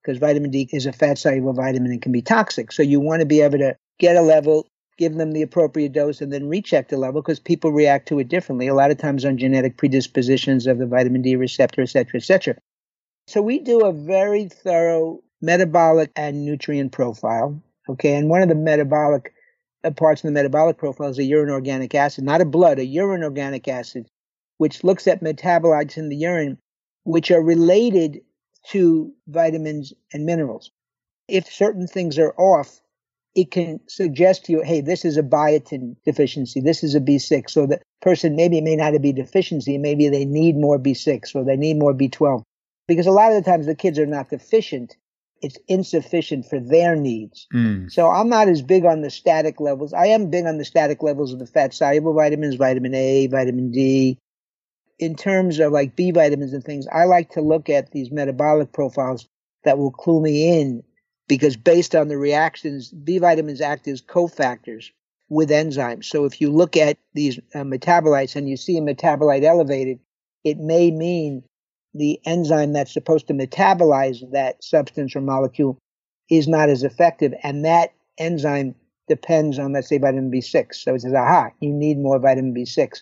[0.02, 2.70] because vitamin D is a fat soluble vitamin and can be toxic.
[2.70, 6.20] So you want to be able to get a level, give them the appropriate dose,
[6.20, 8.68] and then recheck the level because people react to it differently.
[8.68, 12.24] A lot of times on genetic predispositions of the vitamin D receptor, et cetera, et
[12.24, 12.56] cetera.
[13.26, 17.60] So we do a very thorough metabolic and nutrient profile.
[17.88, 18.14] Okay.
[18.14, 19.34] And one of the metabolic
[19.82, 22.84] uh, parts of the metabolic profile is a urine organic acid, not a blood, a
[22.84, 24.06] urine organic acid,
[24.58, 26.56] which looks at metabolites in the urine,
[27.04, 28.20] which are related
[28.70, 30.70] to vitamins and minerals.
[31.28, 32.80] If certain things are off,
[33.34, 37.50] it can suggest to you, hey, this is a biotin deficiency, this is a B6.
[37.50, 41.56] So the person maybe may not be deficiency, maybe they need more B6 or they
[41.56, 42.42] need more B12.
[42.86, 44.96] Because a lot of the times the kids are not deficient,
[45.42, 47.46] it's insufficient for their needs.
[47.52, 47.90] Mm.
[47.90, 49.92] So I'm not as big on the static levels.
[49.92, 53.72] I am big on the static levels of the fat soluble vitamins, vitamin A, vitamin
[53.72, 54.18] D.
[55.00, 58.72] In terms of like B vitamins and things, I like to look at these metabolic
[58.72, 59.26] profiles
[59.64, 60.84] that will clue me in
[61.28, 64.90] because based on the reactions, B vitamins act as cofactors
[65.28, 66.04] with enzymes.
[66.04, 69.98] So if you look at these uh, metabolites and you see a metabolite elevated,
[70.44, 71.42] it may mean
[71.94, 75.78] the enzyme that's supposed to metabolize that substance or molecule
[76.30, 77.32] is not as effective.
[77.42, 78.74] And that enzyme
[79.08, 80.74] depends on, let's say, vitamin B6.
[80.74, 83.00] So it says, aha, you need more vitamin B6.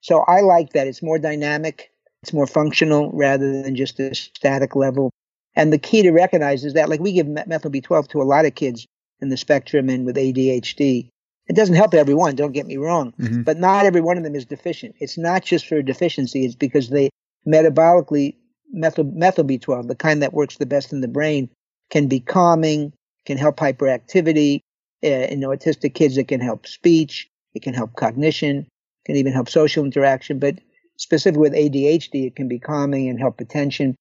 [0.00, 0.86] So I like that.
[0.86, 1.90] It's more dynamic,
[2.22, 5.10] it's more functional rather than just a static level.
[5.56, 8.44] And the key to recognize is that, like, we give methyl B12 to a lot
[8.44, 8.86] of kids
[9.20, 11.08] in the spectrum and with ADHD.
[11.46, 13.44] It doesn't help everyone, don't get me wrong, Mhm.
[13.44, 14.94] but not every one of them is deficient.
[14.98, 17.10] It's not just for deficiency, it's because they
[17.46, 18.34] metabolically,
[18.72, 21.50] methyl, methyl B12, the kind that works the best in the brain,
[21.90, 22.92] can be calming,
[23.26, 24.60] can help hyperactivity.
[25.04, 28.66] Uh, in autistic kids, it can help speech, it can help cognition,
[29.04, 30.38] can even help social interaction.
[30.38, 30.60] But
[30.96, 33.94] specifically with ADHD, it can be calming and help attention.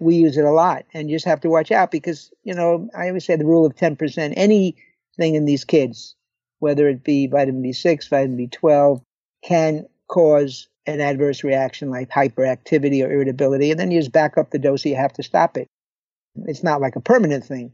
[0.00, 2.88] We use it a lot and you just have to watch out because, you know,
[2.96, 4.74] I always say the rule of 10%, anything
[5.18, 6.16] in these kids,
[6.58, 9.02] whether it be vitamin B6, vitamin B12,
[9.44, 13.70] can cause an adverse reaction like hyperactivity or irritability.
[13.70, 15.68] And then you just back up the dose, so you have to stop it.
[16.46, 17.72] It's not like a permanent thing.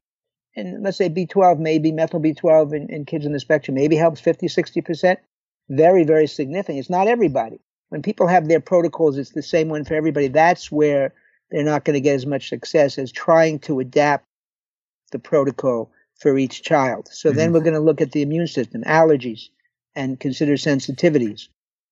[0.56, 4.20] And let's say B12, maybe methyl B12 in, in kids in the spectrum, maybe helps
[4.20, 5.16] 50, 60%.
[5.68, 6.78] Very, very significant.
[6.78, 7.60] It's not everybody.
[7.88, 10.28] When people have their protocols, it's the same one for everybody.
[10.28, 11.12] That's where
[11.50, 14.24] they're not going to get as much success as trying to adapt
[15.12, 17.09] the protocol for each child.
[17.12, 17.38] So mm-hmm.
[17.38, 19.48] then we're going to look at the immune system, allergies,
[19.94, 21.48] and consider sensitivities.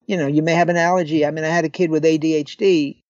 [0.07, 1.25] You know, you may have an allergy.
[1.25, 3.01] I mean, I had a kid with ADHD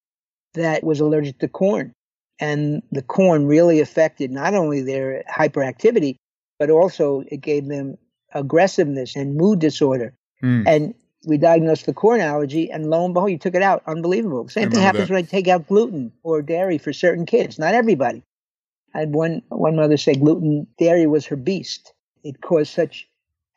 [0.53, 1.91] that was allergic to corn,
[2.39, 6.15] and the corn really affected not only their hyperactivity,
[6.57, 7.97] but also it gave them
[8.33, 10.13] aggressiveness and mood disorder.
[10.41, 10.63] Mm.
[10.67, 10.93] And
[11.25, 13.83] we diagnosed the corn allergy, and lo and behold, you took it out.
[13.87, 14.47] Unbelievable.
[14.49, 15.13] Same thing happens that.
[15.13, 17.59] when I take out gluten or dairy for certain kids.
[17.59, 18.23] Not everybody.
[18.93, 21.93] I had one one mother say gluten dairy was her beast.
[22.23, 23.07] It caused such,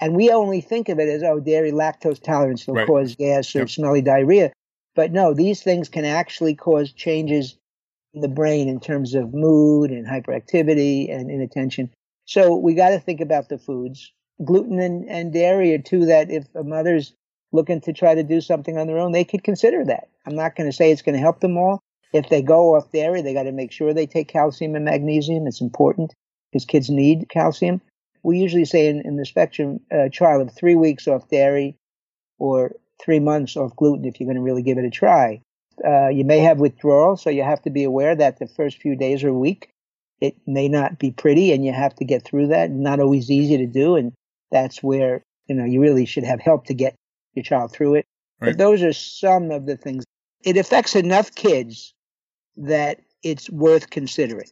[0.01, 2.87] and we only think of it as oh dairy lactose tolerance will right.
[2.87, 3.71] cause gas or yep.
[3.71, 4.53] smelly diarrhea,
[4.95, 7.57] but no, these things can actually cause changes
[8.15, 11.91] in the brain in terms of mood and hyperactivity and inattention.
[12.25, 14.13] So we got to think about the foods.
[14.45, 17.13] Gluten and, and dairy are two that if a mother's
[17.53, 20.09] looking to try to do something on their own, they could consider that.
[20.27, 21.81] I'm not going to say it's going to help them all,
[22.13, 25.47] if they go off dairy, they got to make sure they take calcium and magnesium.
[25.47, 26.15] It's important
[26.51, 27.81] because kids need calcium.
[28.23, 31.77] We usually say in, in the spectrum uh, trial of three weeks off dairy
[32.39, 35.43] or three months off gluten if you're going to really give it a try.
[35.87, 38.97] Uh, you may have withdrawal, so you have to be aware that the first few
[38.97, 39.71] days or week
[40.21, 42.73] it may not be pretty, and you have to get through that.
[42.73, 44.13] Not always easy to do, and
[44.51, 46.97] that's where you know you really should have help to get
[47.35, 48.07] your child through it.
[48.41, 48.51] Right.
[48.51, 50.05] But those are some of the things.
[50.45, 51.95] It affects enough kids
[52.57, 54.49] that it's worth considering.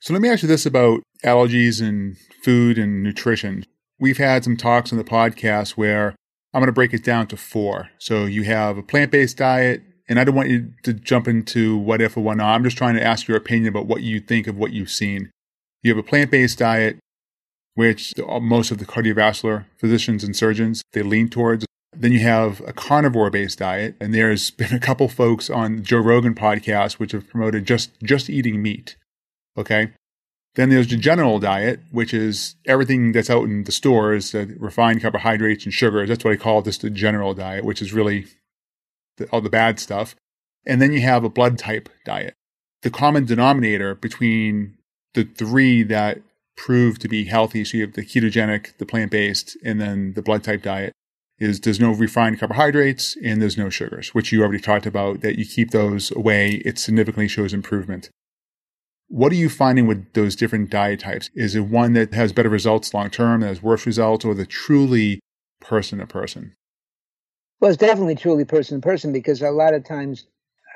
[0.00, 3.64] So let me ask you this about allergies and food and nutrition.
[3.98, 6.14] We've had some talks on the podcast where
[6.52, 7.90] I'm going to break it down to four.
[7.98, 11.76] So you have a plant based diet, and I don't want you to jump into
[11.76, 12.54] what if or what not.
[12.54, 15.30] I'm just trying to ask your opinion about what you think of what you've seen.
[15.82, 16.98] You have a plant based diet,
[17.74, 21.64] which uh, most of the cardiovascular physicians and surgeons they lean towards.
[21.98, 25.98] Then you have a carnivore based diet, and there's been a couple folks on Joe
[25.98, 28.96] Rogan podcast which have promoted just just eating meat.
[29.56, 29.92] Okay.
[30.54, 35.02] Then there's the general diet, which is everything that's out in the stores, uh, refined
[35.02, 36.08] carbohydrates and sugars.
[36.08, 38.24] That's what I call just the general diet, which is really
[39.18, 40.16] the, all the bad stuff.
[40.64, 42.32] And then you have a blood type diet.
[42.82, 44.78] The common denominator between
[45.12, 46.22] the three that
[46.56, 50.22] prove to be healthy, so you have the ketogenic, the plant based, and then the
[50.22, 50.92] blood type diet,
[51.38, 55.38] is there's no refined carbohydrates and there's no sugars, which you already talked about, that
[55.38, 56.62] you keep those away.
[56.64, 58.10] It significantly shows improvement.
[59.08, 61.30] What are you finding with those different diet types?
[61.34, 64.46] Is it one that has better results long term, that has worse results, or the
[64.46, 65.20] truly
[65.60, 66.54] person to person?
[67.60, 70.26] Well, it's definitely truly person to person because a lot of times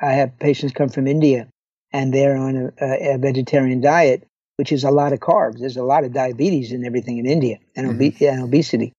[0.00, 1.48] I have patients come from India
[1.92, 5.58] and they're on a, a, vegetarian diet, which is a lot of carbs.
[5.58, 8.00] There's a lot of diabetes and everything in India and, mm-hmm.
[8.00, 8.92] obe- and obesity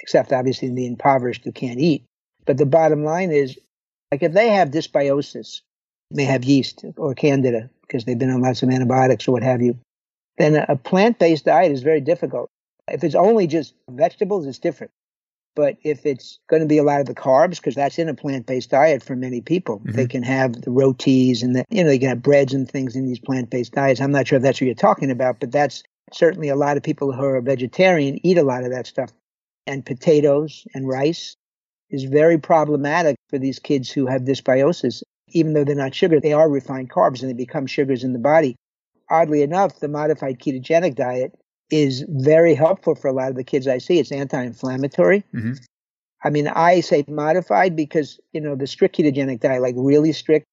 [0.00, 2.04] except obviously the impoverished who can't eat.
[2.46, 3.58] But the bottom line is,
[4.10, 5.60] like if they have dysbiosis,
[6.10, 9.62] may have yeast or candida because they've been on lots of antibiotics or what have
[9.62, 9.78] you,
[10.38, 12.48] then a plant-based diet is very difficult.
[12.88, 14.90] If it's only just vegetables, it's different.
[15.56, 18.14] But if it's going to be a lot of the carbs, because that's in a
[18.14, 19.92] plant-based diet for many people, mm-hmm.
[19.92, 22.96] they can have the rotis and the, you know, they can have breads and things
[22.96, 24.00] in these plant-based diets.
[24.00, 25.82] I'm not sure if that's what you're talking about, but that's
[26.12, 29.10] certainly a lot of people who are vegetarian eat a lot of that stuff
[29.66, 31.36] and potatoes and rice
[31.90, 35.02] is very problematic for these kids who have dysbiosis.
[35.28, 38.18] Even though they're not sugar, they are refined carbs and they become sugars in the
[38.18, 38.56] body.
[39.10, 41.32] Oddly enough, the modified ketogenic diet
[41.70, 43.98] is very helpful for a lot of the kids I see.
[43.98, 45.24] It's anti-inflammatory.
[45.34, 45.52] Mm-hmm.
[46.22, 50.46] I mean, I say modified because, you know, the strict ketogenic diet, like really strict,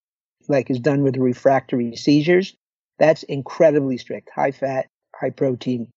[0.47, 2.55] like is done with refractory seizures,
[2.99, 4.29] that's incredibly strict.
[4.33, 5.89] High fat, high protein,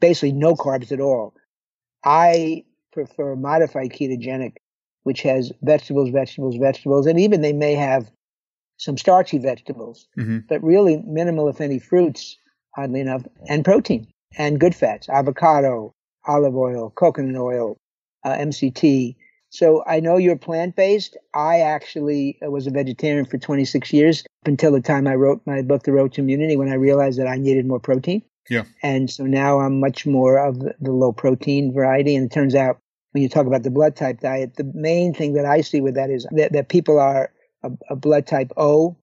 [0.00, 1.34] basically no carbs at all.
[2.04, 4.56] I prefer modified ketogenic,
[5.04, 8.10] which has vegetables, vegetables, vegetables, and even they may have
[8.76, 10.38] some starchy vegetables, mm-hmm.
[10.48, 12.36] but really minimal, if any, fruits,
[12.76, 15.94] oddly enough, and protein and good fats, avocado,
[16.26, 17.76] olive oil, coconut oil,
[18.24, 19.16] uh, MCT.
[19.50, 21.16] So I know you're plant based.
[21.34, 25.62] I actually uh, was a vegetarian for 26 years until the time I wrote my
[25.62, 28.22] book, The Road to Immunity, when I realized that I needed more protein.
[28.48, 28.64] Yeah.
[28.82, 32.16] And so now I'm much more of the, low protein variety.
[32.16, 32.78] And it turns out
[33.12, 35.94] when you talk about the blood type diet, the main thing that I see with
[35.94, 37.30] that is that, that people are
[37.62, 38.96] a, a blood type O.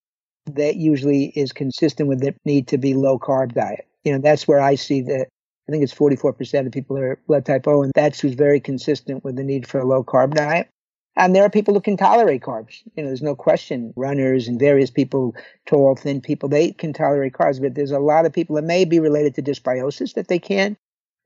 [0.53, 3.87] That usually is consistent with the need to be low carb diet.
[4.03, 5.27] You know, that's where I see that.
[5.67, 9.23] I think it's 44% of people are blood type O, and that's who's very consistent
[9.23, 10.67] with the need for a low carb diet.
[11.15, 12.81] And there are people who can tolerate carbs.
[12.95, 13.93] You know, there's no question.
[13.95, 15.35] Runners and various people,
[15.65, 17.61] tall, thin people, they can tolerate carbs.
[17.61, 20.77] But there's a lot of people that may be related to dysbiosis that they can't,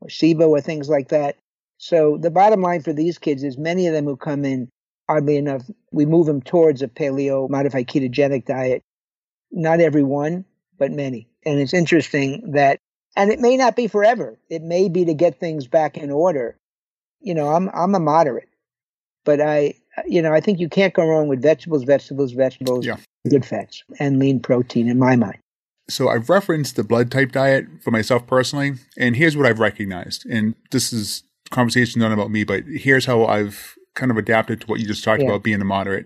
[0.02, 1.38] or SIBO or things like that.
[1.78, 4.70] So the bottom line for these kids is many of them who come in,
[5.10, 8.82] oddly enough, we move them towards a paleo modified ketogenic diet.
[9.52, 10.46] Not everyone,
[10.78, 11.28] but many.
[11.46, 12.80] And it's interesting that,
[13.16, 14.40] and it may not be forever.
[14.50, 16.58] It may be to get things back in order.
[17.22, 18.50] You know, I'm I'm a moderate,
[19.24, 22.98] but I, you know, I think you can't go wrong with vegetables, vegetables, vegetables, yeah.
[23.30, 24.88] good fats, and lean protein.
[24.88, 25.38] In my mind.
[25.90, 30.26] So I've referenced the blood type diet for myself personally, and here's what I've recognized.
[30.26, 34.68] And this is conversation not about me, but here's how I've kind of adapted to
[34.68, 35.30] what you just talked yeah.
[35.30, 36.06] about being a moderate.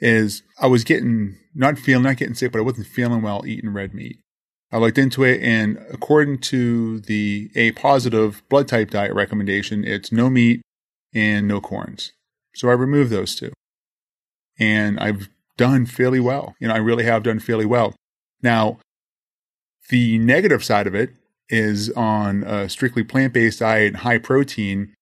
[0.00, 3.72] Is I was getting not feeling not getting sick, but I wasn't feeling well eating
[3.72, 4.20] red meat.
[4.70, 10.12] I looked into it, and according to the A positive blood type diet recommendation, it's
[10.12, 10.60] no meat
[11.14, 12.12] and no corns.
[12.58, 13.52] So I removed those two.
[14.58, 16.56] And I've done fairly well.
[16.58, 17.94] You know, I really have done fairly well.
[18.42, 18.78] Now,
[19.90, 21.10] the negative side of it
[21.48, 24.92] is on a strictly plant based diet, high protein.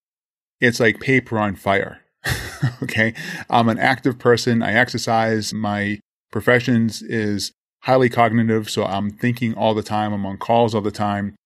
[0.60, 2.02] It's like paper on fire.
[2.82, 3.14] okay.
[3.48, 4.62] I'm an active person.
[4.62, 5.54] I exercise.
[5.54, 5.98] My
[6.30, 7.52] professions is
[7.84, 8.68] highly cognitive.
[8.68, 10.12] So I'm thinking all the time.
[10.12, 11.36] I'm on calls all the time.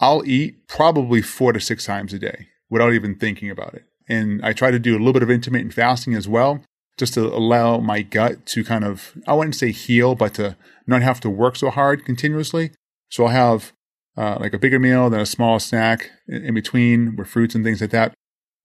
[0.00, 3.85] I'll eat probably four to six times a day without even thinking about it.
[4.08, 6.62] And I try to do a little bit of intermittent fasting as well,
[6.96, 11.02] just to allow my gut to kind of, I wouldn't say heal, but to not
[11.02, 12.70] have to work so hard continuously.
[13.10, 13.72] So I'll have
[14.16, 17.80] uh, like a bigger meal, then a small snack in, between with fruits and things
[17.80, 18.14] like that.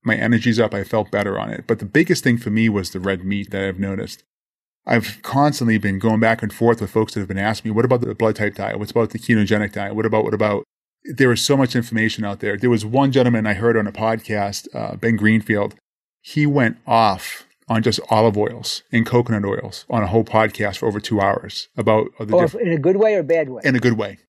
[0.04, 0.74] My energy's up.
[0.74, 1.66] I felt better on it.
[1.68, 4.24] But the biggest thing for me was the red meat that I've noticed.
[4.86, 7.86] I've constantly been going back and forth with folks that have been asking me, what
[7.86, 8.80] about the blood type diet?
[8.80, 9.96] What's about the ketogenic diet?
[9.96, 10.64] What about, what about?
[11.04, 12.58] There is so much information out there.
[12.58, 15.76] There was one gentleman I heard on a podcast, uh, Ben Greenfield.
[16.22, 20.88] He went off on just olive oils and coconut oils on a whole podcast for
[20.88, 23.62] over two hours about the oh, in a good way or bad way?
[23.64, 24.20] In a good way.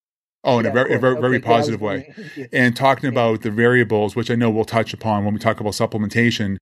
[0.44, 1.20] Oh, in yeah, a very, a very, okay.
[1.20, 2.14] very positive way.
[2.52, 5.72] And talking about the variables, which I know we'll touch upon when we talk about
[5.72, 6.56] supplementation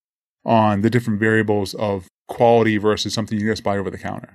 [0.44, 4.34] on the different variables of quality versus something you just buy over the counter.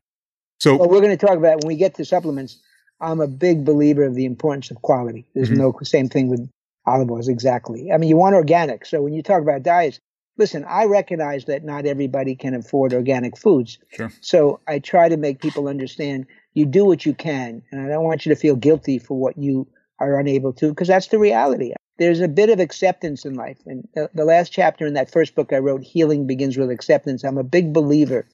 [0.60, 2.60] So well, we're going to talk about when we get to supplements.
[3.00, 5.26] I'm a big believer of the importance of quality.
[5.36, 5.60] There's mm-hmm.
[5.60, 6.50] no same thing with
[6.86, 7.92] olive oils exactly.
[7.92, 8.86] I mean, you want organic.
[8.86, 10.00] So when you talk about diets,
[10.38, 13.80] listen, I recognize that not everybody can afford organic foods.
[13.96, 14.12] Sure.
[14.22, 17.62] So I try to make people understand you do what you can.
[17.72, 19.68] And I don't want you to feel guilty for what you
[20.00, 21.74] are unable to, because that's the reality.
[21.98, 23.58] There's a bit of acceptance in life.
[23.66, 27.24] And the, the last chapter in that first book I wrote, Healing Begins with Acceptance,
[27.24, 28.28] I'm a big believer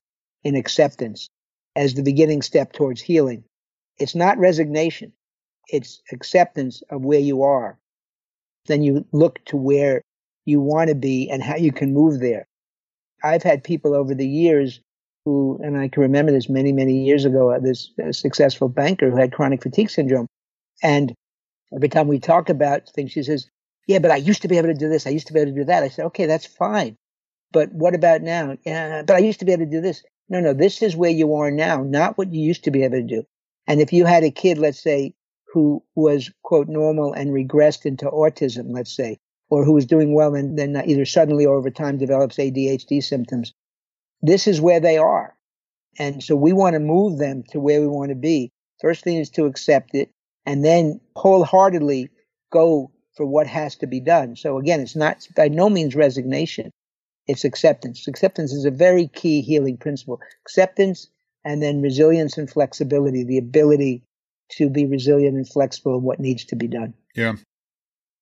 [0.43, 1.27] in acceptance
[1.75, 3.43] as the beginning step towards healing.
[4.01, 5.13] It's not resignation,
[5.67, 7.77] it's acceptance of where you are.
[8.65, 10.01] Then you look to where
[10.45, 12.47] you want to be and how you can move there.
[13.23, 14.79] I've had people over the years
[15.25, 19.09] who, and I can remember this many, many years ago, uh, this uh, successful banker
[19.09, 20.27] who had chronic fatigue syndrome.
[20.81, 21.13] And
[21.75, 23.47] every time we talk about things, she says,
[23.85, 25.05] Yeah, but I used to be able to do this.
[25.05, 25.83] I used to be able to do that.
[25.83, 26.95] I said, Okay, that's fine.
[27.51, 28.57] But what about now?
[28.65, 30.03] Yeah, but I used to be able to do this.
[30.27, 32.97] No, no, this is where you are now, not what you used to be able
[32.97, 33.23] to do.
[33.71, 35.13] And if you had a kid, let's say,
[35.53, 39.17] who was, quote, normal and regressed into autism, let's say,
[39.49, 43.53] or who was doing well and then either suddenly or over time develops ADHD symptoms,
[44.21, 45.37] this is where they are.
[45.97, 48.51] And so we want to move them to where we want to be.
[48.81, 50.09] First thing is to accept it
[50.45, 52.09] and then wholeheartedly
[52.51, 54.35] go for what has to be done.
[54.35, 56.71] So again, it's not by no means resignation.
[57.25, 58.05] It's acceptance.
[58.05, 60.19] Acceptance is a very key healing principle.
[60.45, 61.07] Acceptance
[61.43, 64.03] and then resilience and flexibility, the ability
[64.49, 66.93] to be resilient and flexible in what needs to be done.
[67.15, 67.35] Yeah.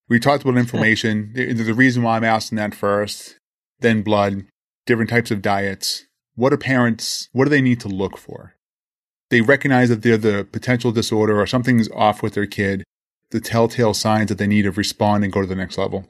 [0.07, 1.33] We talked about inflammation.
[1.33, 3.35] the reason why I'm asking that first,
[3.79, 4.45] then blood,
[4.85, 6.05] different types of diets.
[6.35, 8.55] What do parents, what do they need to look for?
[9.29, 12.83] They recognize that they're the potential disorder or something's off with their kid,
[13.29, 16.07] the telltale signs that they need to respond and go to the next level.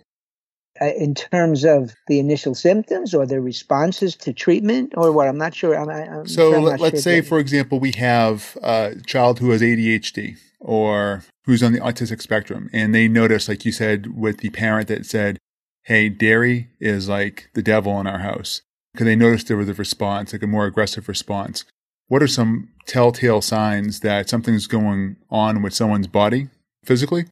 [0.82, 5.27] Uh, in terms of the initial symptoms or their responses to treatment or what?
[5.27, 5.75] I'm not sure.
[5.75, 9.61] I'm, I'm so sure let, us say, for example, we have a child who has
[9.61, 14.49] ADHD or who's on the autistic spectrum, and they notice, like you said, with the
[14.51, 15.38] parent that said,
[15.84, 18.61] Hey, dairy is like the devil in our house
[18.93, 21.65] because they noticed there was a response, like a more aggressive response.
[22.07, 26.49] What are some telltale signs that something's going on with someone's body
[26.84, 27.25] physically?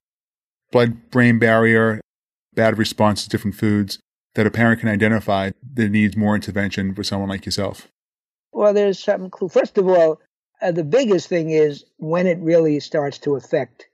[0.72, 2.02] Blood brain barrier,
[2.58, 4.00] bad response to different foods,
[4.36, 7.88] that a parent can identify that needs more intervention for someone like yourself?
[8.52, 9.48] Well, there's some clue.
[9.50, 10.20] First of all,
[10.62, 13.86] uh, the biggest thing is when it really starts to affect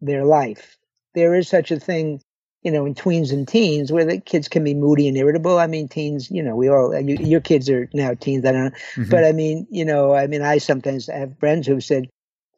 [0.00, 0.76] their life.
[1.14, 2.20] There is such a thing,
[2.62, 5.58] you know, in tweens and teens where the kids can be moody and irritable.
[5.58, 8.64] I mean, teens, you know, we all, you, your kids are now teens, I don't
[8.64, 8.70] know.
[8.96, 9.10] Mm-hmm.
[9.10, 12.08] But I mean, you know, I mean, I sometimes have friends who said,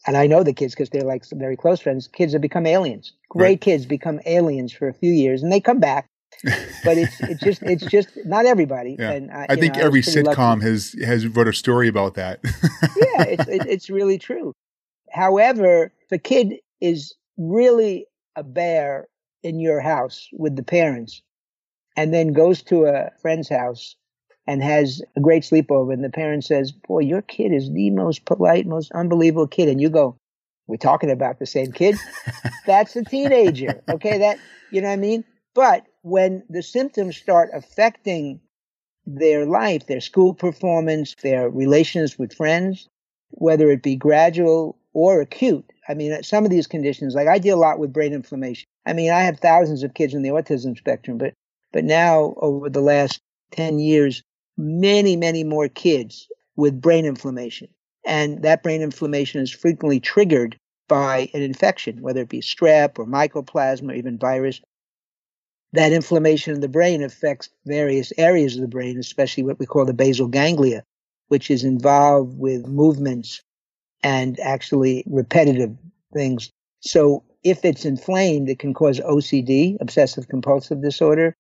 [0.07, 3.13] and I know the kids because they're like very close friends, kids have become aliens.
[3.29, 3.61] Great right.
[3.61, 6.09] kids become aliens for a few years and they come back
[6.85, 8.97] but it's it's just it's just not everybody.
[8.99, 9.13] Yeah.
[9.13, 10.63] And I, I think know, every I sitcom lucky.
[10.63, 12.41] has has wrote a story about that.
[12.45, 14.53] yeah, it's it, it's really true.
[15.11, 19.09] However, if a kid is really a bear
[19.43, 21.23] in your house with the parents,
[21.97, 23.97] and then goes to a friend's house
[24.49, 28.25] and has a great sleepover, and the parent says, "Boy, your kid is the most
[28.25, 30.17] polite, most unbelievable kid," and you go,
[30.67, 31.97] "We're talking about the same kid."
[32.67, 34.17] That's a teenager, okay?
[34.17, 34.39] That
[34.73, 35.25] you know what I mean?
[35.55, 38.41] But when the symptoms start affecting
[39.07, 42.89] their life, their school performance, their relations with friends,
[43.31, 45.71] whether it be gradual or acute.
[45.89, 48.67] I mean, uh, some of these conditions, like I deal a lot with brain inflammation.
[48.87, 51.35] I mean, I have thousands of kids in the autism spectrum, but
[51.71, 53.21] but now over the last
[53.53, 54.23] 10 years,
[54.59, 57.69] many, many more kids with brain inflammation.
[58.05, 63.07] And that brain inflammation is frequently triggered by an infection, whether it be strep or
[63.07, 64.61] mycoplasma or even virus
[65.73, 69.85] that inflammation in the brain affects various areas of the brain, especially what we call
[69.85, 70.83] the basal ganglia,
[71.29, 73.43] which is involved with movements
[74.03, 75.77] and actually repetitive
[76.15, 76.51] things.
[76.81, 81.37] So if it's inflamed, it can cause OCD, obsessive compulsive disorder,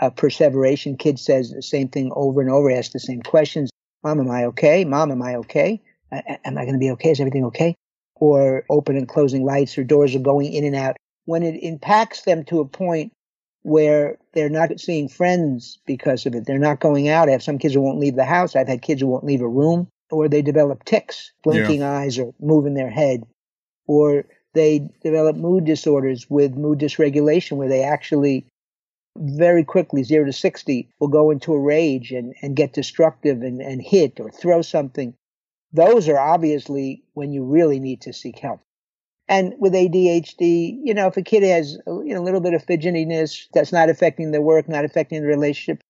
[0.00, 0.96] uh, perseveration.
[0.96, 3.70] Kid says the same thing over and over, asks the same questions.
[4.02, 4.84] Mom, am I okay?
[4.84, 5.82] Mom, am I okay?
[6.12, 7.10] Uh, am I going to be okay?
[7.10, 7.74] Is everything okay?
[8.16, 10.96] Or open and closing lights or doors are going in and out.
[11.24, 13.12] When it impacts them to a point
[13.64, 16.44] where they're not seeing friends because of it.
[16.46, 17.28] They're not going out.
[17.28, 18.54] I have some kids who won't leave the house.
[18.54, 21.98] I've had kids who won't leave a room, or they develop tics, blinking yeah.
[21.98, 23.24] eyes, or moving their head,
[23.86, 28.44] or they develop mood disorders with mood dysregulation, where they actually
[29.16, 33.60] very quickly, zero to 60, will go into a rage and, and get destructive and,
[33.60, 35.14] and hit or throw something.
[35.72, 38.60] Those are obviously when you really need to seek help.
[39.26, 42.66] And with ADHD, you know, if a kid has you know, a little bit of
[42.66, 45.82] fidgetiness that's not affecting their work, not affecting the relationship,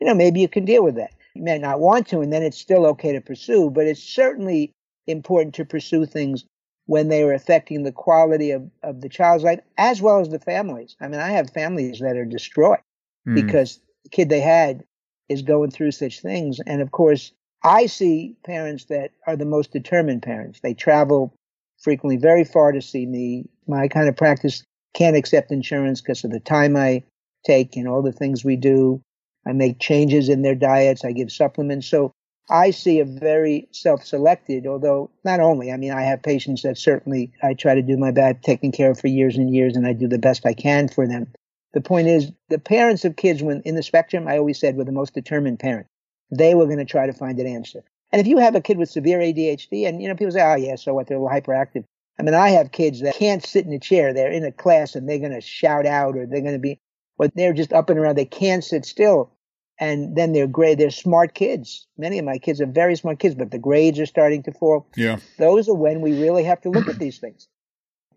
[0.00, 1.12] you know, maybe you can deal with that.
[1.34, 4.72] You may not want to, and then it's still okay to pursue, but it's certainly
[5.06, 6.44] important to pursue things
[6.90, 10.40] when they are affecting the quality of, of the child's life as well as the
[10.40, 10.96] families.
[11.00, 12.80] I mean, I have families that are destroyed
[13.28, 13.36] mm.
[13.36, 14.82] because the kid they had
[15.28, 16.58] is going through such things.
[16.66, 17.30] And of course,
[17.62, 20.58] I see parents that are the most determined parents.
[20.64, 21.32] They travel
[21.78, 23.44] frequently very far to see me.
[23.68, 27.04] My kind of practice can't accept insurance because of the time I
[27.46, 29.00] take and all the things we do.
[29.46, 31.04] I make changes in their diets.
[31.04, 31.86] I give supplements.
[31.86, 32.10] So
[32.50, 37.32] I see a very self-selected, although not only, I mean, I have patients that certainly
[37.42, 39.92] I try to do my best taking care of for years and years and I
[39.92, 41.28] do the best I can for them.
[41.72, 44.84] The point is the parents of kids when in the spectrum, I always said were
[44.84, 45.88] the most determined parents.
[46.36, 47.84] They were going to try to find an answer.
[48.12, 50.56] And if you have a kid with severe ADHD, and you know, people say, "Oh
[50.56, 51.06] yeah, so what?
[51.06, 51.84] They're hyperactive."
[52.18, 54.12] I mean, I have kids that can't sit in a chair.
[54.12, 56.80] They're in a class and they're going to shout out, or they're going to be,
[57.16, 58.16] but they're just up and around.
[58.16, 59.32] They can't sit still,
[59.80, 60.78] and then they're great.
[60.78, 61.86] They're smart kids.
[61.98, 64.86] Many of my kids are very smart kids, but the grades are starting to fall.
[64.96, 67.48] Yeah, those are when we really have to look at these things.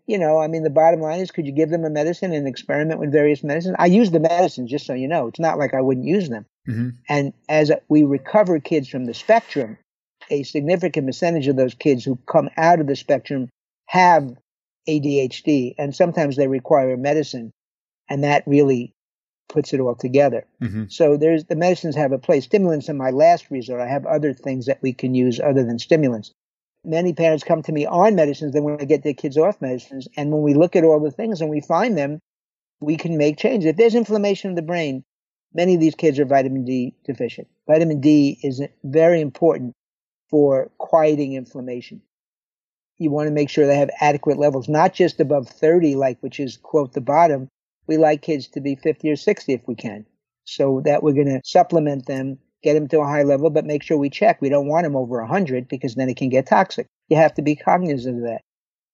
[0.06, 2.46] You know, I mean, the bottom line is, could you give them a medicine and
[2.46, 3.74] experiment with various medicines?
[3.78, 5.28] I use the medicines, just so you know.
[5.28, 6.44] It's not like I wouldn't use them.
[6.68, 6.90] Mm-hmm.
[7.08, 9.78] And as we recover kids from the spectrum,
[10.30, 13.48] a significant percentage of those kids who come out of the spectrum
[13.86, 14.36] have
[14.88, 17.50] ADHD, and sometimes they require medicine,
[18.08, 18.93] and that really
[19.48, 20.46] puts it all together.
[20.62, 20.84] Mm-hmm.
[20.88, 22.44] So there's the medicines have a place.
[22.44, 23.80] Stimulants in my last resort.
[23.80, 26.32] I have other things that we can use other than stimulants.
[26.84, 30.06] Many parents come to me on medicines, they want to get their kids off medicines.
[30.16, 32.20] And when we look at all the things and we find them,
[32.80, 33.68] we can make changes.
[33.68, 35.02] If there's inflammation in the brain,
[35.54, 37.48] many of these kids are vitamin D deficient.
[37.66, 39.72] Vitamin D is very important
[40.28, 42.02] for quieting inflammation.
[42.98, 46.38] You want to make sure they have adequate levels, not just above 30, like which
[46.38, 47.48] is quote the bottom.
[47.86, 50.06] We like kids to be 50 or 60 if we can.
[50.44, 53.82] So that we're going to supplement them, get them to a high level, but make
[53.82, 54.40] sure we check.
[54.40, 56.86] We don't want them over 100 because then it can get toxic.
[57.08, 58.42] You have to be cognizant of that.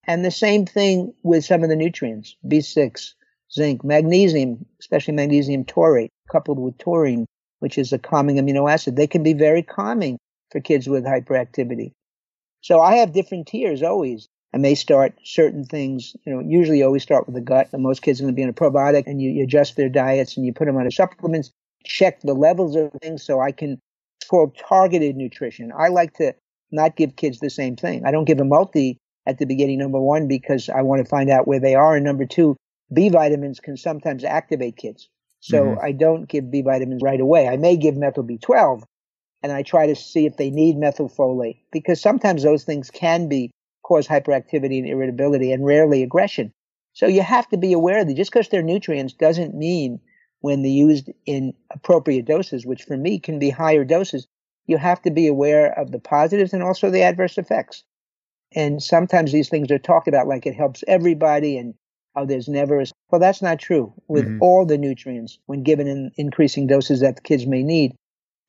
[0.05, 3.15] And the same thing with some of the nutrients, B6,
[3.53, 7.27] zinc, magnesium, especially magnesium taurate, coupled with taurine,
[7.59, 8.97] which is a calming amino acid.
[8.97, 10.19] They can be very calming
[10.51, 11.93] for kids with hyperactivity.
[12.63, 14.29] So I have different tiers always.
[14.53, 17.69] I may start certain things, you know, usually you always start with the gut.
[17.73, 19.89] And most kids are going to be on a probiotic and you, you adjust their
[19.89, 21.53] diets and you put them on supplements
[21.85, 23.79] check the levels of things so I can
[24.21, 25.73] it's called targeted nutrition.
[25.77, 26.35] I like to
[26.71, 28.05] not give kids the same thing.
[28.05, 31.31] I don't give a multi at the beginning, number one, because I want to find
[31.31, 31.97] out where they are.
[31.97, 32.57] And number two,
[32.93, 35.09] B vitamins can sometimes activate kids.
[35.41, 35.85] So mm-hmm.
[35.85, 37.49] I don't give B vitamins right away.
[37.49, 38.83] I may give methyl B12
[39.43, 43.51] and I try to see if they need methylfolate because sometimes those things can be
[43.91, 46.53] cause hyperactivity and irritability and rarely aggression.
[46.93, 49.99] So you have to be aware of that just because they're nutrients doesn't mean
[50.43, 54.29] when they're used in appropriate doses, which for me can be higher doses,
[54.67, 57.83] you have to be aware of the positives and also the adverse effects.
[58.55, 61.75] And sometimes these things are talked about like it helps everybody and
[62.15, 64.39] oh, there's never a, well, that's not true with mm-hmm.
[64.41, 67.97] all the nutrients when given in increasing doses that the kids may need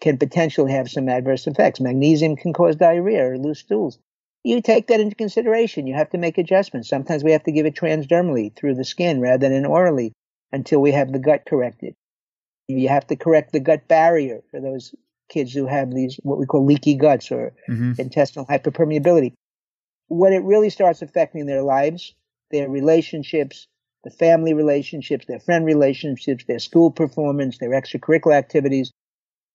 [0.01, 1.79] can potentially have some adverse effects.
[1.79, 3.97] Magnesium can cause diarrhea or loose stools.
[4.43, 5.87] You take that into consideration.
[5.87, 6.89] You have to make adjustments.
[6.89, 10.13] Sometimes we have to give it transdermally through the skin rather than orally
[10.51, 11.93] until we have the gut corrected.
[12.67, 14.95] You have to correct the gut barrier for those
[15.29, 17.93] kids who have these, what we call leaky guts or mm-hmm.
[17.99, 19.33] intestinal hyperpermeability.
[20.07, 22.13] When it really starts affecting their lives,
[22.49, 23.67] their relationships,
[24.03, 28.91] the family relationships, their friend relationships, their school performance, their extracurricular activities,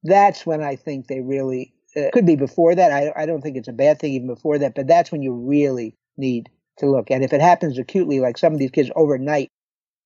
[0.02, 2.92] that's when I think they really uh, could be before that.
[2.92, 5.32] I, I don't think it's a bad thing even before that, but that's when you
[5.32, 7.10] really need to look.
[7.10, 9.48] And if it happens acutely, like some of these kids overnight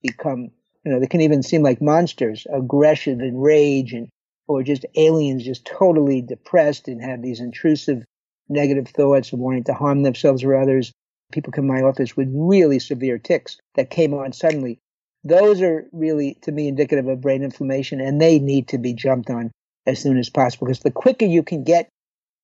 [0.03, 0.51] become,
[0.85, 4.09] you know, they can even seem like monsters, aggressive and rage and,
[4.47, 8.05] or just aliens, just totally depressed and have these intrusive
[8.49, 10.93] negative thoughts of wanting to harm themselves or others.
[11.33, 14.79] People come to my office with really severe tics that came on suddenly.
[15.23, 19.31] Those are really, to me, indicative of brain inflammation and they need to be jumped
[19.31, 19.51] on
[19.87, 21.89] as soon as possible because the quicker you can get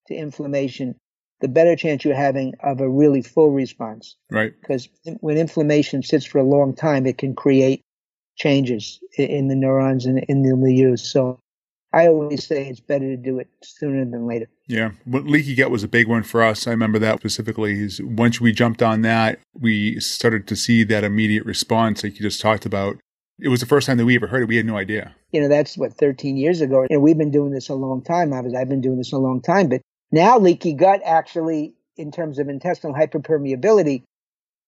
[0.07, 0.95] to inflammation,
[1.41, 4.15] the better chance you're having of a really full response.
[4.31, 4.53] Right.
[4.59, 7.81] Because when inflammation sits for a long time, it can create
[8.37, 10.95] changes in the neurons and in the milieu.
[10.95, 11.39] So
[11.93, 14.47] I always say it's better to do it sooner than later.
[14.67, 14.91] Yeah.
[15.05, 16.67] What leaky gut was a big one for us.
[16.67, 17.79] I remember that specifically.
[17.79, 22.21] Is once we jumped on that, we started to see that immediate response like you
[22.21, 22.97] just talked about.
[23.39, 24.47] It was the first time that we ever heard it.
[24.47, 25.15] We had no idea.
[25.31, 26.85] You know, that's what 13 years ago.
[26.89, 28.33] And we've been doing this a long time.
[28.33, 29.67] I've been doing this a long time.
[29.67, 34.03] But now leaky gut actually, in terms of intestinal hyperpermeability,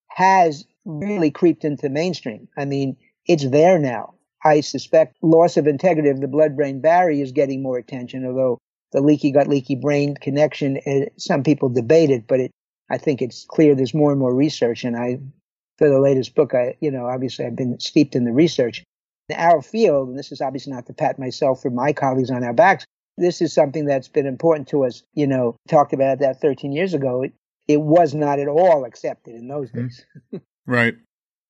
[0.09, 2.47] has really creeped into mainstream.
[2.57, 4.15] I mean, it's there now.
[4.43, 8.57] I suspect loss of integrity of the blood brain barrier is getting more attention, although
[8.91, 12.51] the leaky gut, leaky brain connection, eh, some people debate it, but it,
[12.89, 14.83] I think it's clear there's more and more research.
[14.83, 15.19] And I
[15.77, 18.83] for the latest book, I, you know, obviously I've been steeped in the research.
[19.35, 22.53] Our field, and this is obviously not to pat myself or my colleagues on our
[22.53, 22.85] backs,
[23.17, 26.93] this is something that's been important to us, you know, talked about that 13 years
[26.93, 27.23] ago.
[27.23, 27.33] It,
[27.67, 29.87] it was not at all accepted in those mm-hmm.
[29.87, 30.41] days.
[30.65, 30.95] right.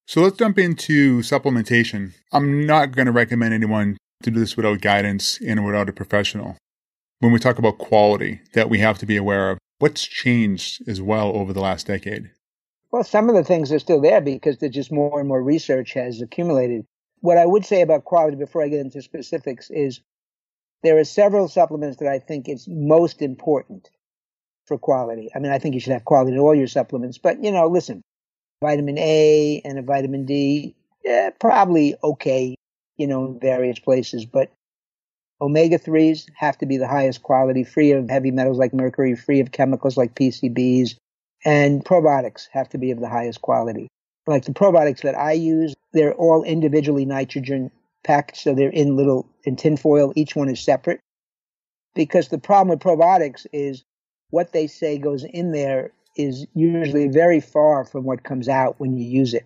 [0.07, 2.13] So let's jump into supplementation.
[2.33, 6.57] I'm not going to recommend anyone to do this without guidance and without a professional.
[7.19, 11.01] When we talk about quality that we have to be aware of, what's changed as
[11.01, 12.31] well over the last decade?
[12.91, 15.93] Well, some of the things are still there because there's just more and more research
[15.93, 16.85] has accumulated.
[17.21, 20.01] What I would say about quality before I get into specifics is
[20.83, 23.89] there are several supplements that I think is most important
[24.65, 25.29] for quality.
[25.35, 27.67] I mean, I think you should have quality in all your supplements, but you know,
[27.67, 28.01] listen,
[28.63, 32.55] vitamin A and a vitamin D, yeah, probably okay,
[32.97, 34.51] you know, in various places, but
[35.41, 39.39] omega 3s have to be the highest quality, free of heavy metals like mercury, free
[39.39, 40.95] of chemicals like PCBs,
[41.45, 43.87] and probiotics have to be of the highest quality.
[44.29, 47.71] Like the probiotics that I use, they're all individually nitrogen
[48.03, 50.13] packed, so they're in little in tinfoil.
[50.15, 50.99] Each one is separate.
[51.95, 53.83] Because the problem with probiotics is
[54.29, 58.95] what they say goes in there is usually very far from what comes out when
[58.95, 59.45] you use it.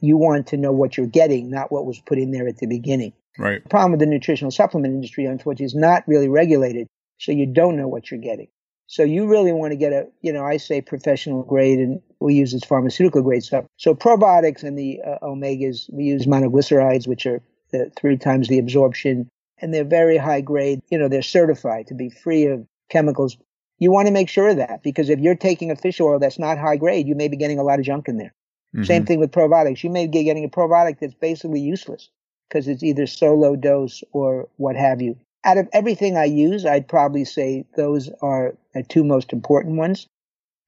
[0.00, 2.66] You want to know what you're getting, not what was put in there at the
[2.66, 3.12] beginning.
[3.38, 3.62] Right.
[3.62, 6.88] The problem with the nutritional supplement industry, unfortunately, is not really regulated,
[7.18, 8.48] so you don't know what you're getting.
[8.88, 12.34] So you really want to get a, you know, I say professional grade and we
[12.34, 13.64] use this pharmaceutical grade stuff.
[13.76, 17.40] So probiotics and the uh, omegas, we use monoglycerides, which are
[17.70, 19.28] the, three times the absorption
[19.60, 20.80] and they're very high grade.
[20.90, 23.36] You know, they're certified to be free of chemicals.
[23.78, 26.38] You want to make sure of that because if you're taking a fish oil that's
[26.38, 28.34] not high grade, you may be getting a lot of junk in there.
[28.74, 28.84] Mm-hmm.
[28.84, 29.84] Same thing with probiotics.
[29.84, 32.10] You may be getting a probiotic that's basically useless
[32.48, 36.66] because it's either so low dose or what have you out of everything I use,
[36.66, 40.06] I'd probably say those are the two most important ones.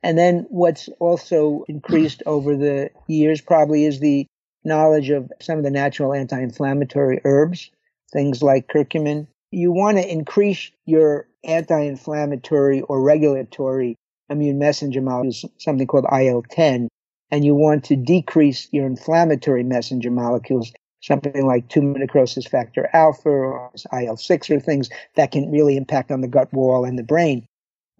[0.02, 4.26] And then what's also increased over the years probably is the
[4.64, 7.70] knowledge of some of the natural anti-inflammatory herbs,
[8.12, 9.26] things like curcumin.
[9.50, 13.96] You want to increase your anti-inflammatory or regulatory
[14.28, 16.88] immune messenger molecules, something called IL-10,
[17.30, 23.28] and you want to decrease your inflammatory messenger molecules something like tumor necrosis factor alpha
[23.28, 27.02] or IL 6 or things that can really impact on the gut wall and the
[27.02, 27.46] brain.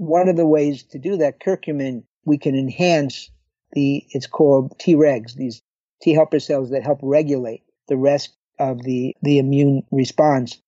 [0.01, 3.30] One of the ways to do that, curcumin, we can enhance
[3.72, 5.61] the, it's called Tregs, these
[6.01, 10.59] T helper cells that help regulate the rest of the, the immune response.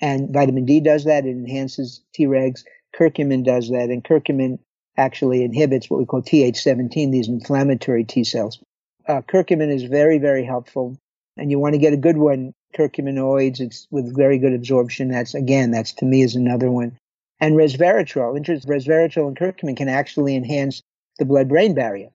[0.00, 1.26] And vitamin D does that.
[1.26, 2.64] It enhances Tregs.
[2.98, 3.90] Curcumin does that.
[3.90, 4.58] And curcumin
[4.96, 8.58] actually inhibits what we call Th17, these inflammatory T cells.
[9.06, 10.96] Uh, curcumin is very, very helpful.
[11.36, 13.60] And you want to get a good one, curcuminoids.
[13.60, 15.10] It's with very good absorption.
[15.10, 16.98] That's, again, that's to me is another one.
[17.40, 18.36] And resveratrol,
[18.66, 20.82] resveratrol and curcumin can actually enhance
[21.18, 22.08] the blood brain barrier